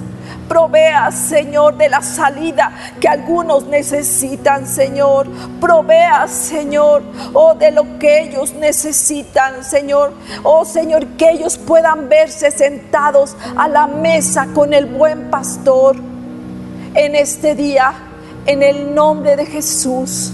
Proveas, 0.49 1.15
Señor, 1.15 1.77
de 1.77 1.89
la 1.89 2.03
salida 2.03 2.73
que 3.01 3.09
algunos 3.09 3.65
necesitan, 3.67 4.67
Señor. 4.67 5.29
Proveas, 5.61 6.31
Señor, 6.31 7.03
oh, 7.33 7.55
de 7.55 7.73
lo 7.73 7.99
que 7.99 8.23
ellos 8.23 8.55
necesitan, 8.55 9.65
Señor. 9.65 10.13
Oh, 10.43 10.65
Señor, 10.65 11.07
que 11.17 11.31
ellos 11.31 11.59
puedan 11.59 12.09
verse 12.09 12.51
sentados 12.51 13.37
a 13.57 13.69
la 13.69 13.87
mesa 13.87 14.49
con 14.55 14.73
el 14.73 14.87
buen 14.87 15.31
pastor 15.31 15.97
en 16.95 17.15
este 17.15 17.55
día 17.55 17.95
en 18.47 18.63
el 18.63 18.95
nombre 18.95 19.37
de 19.37 19.45
Jesús, 19.45 20.33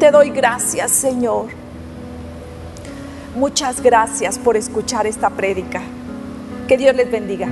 te 0.00 0.10
doy 0.10 0.30
gracias, 0.30 0.90
Señor. 0.90 1.46
muchas 3.36 3.80
gracias 3.80 4.38
por 4.38 4.56
escuchar 4.56 5.06
esta 5.06 5.30
prédica. 5.30 5.80
Que 6.66 6.76
Dios 6.76 6.94
les 6.96 7.10
bendiga. 7.10 7.48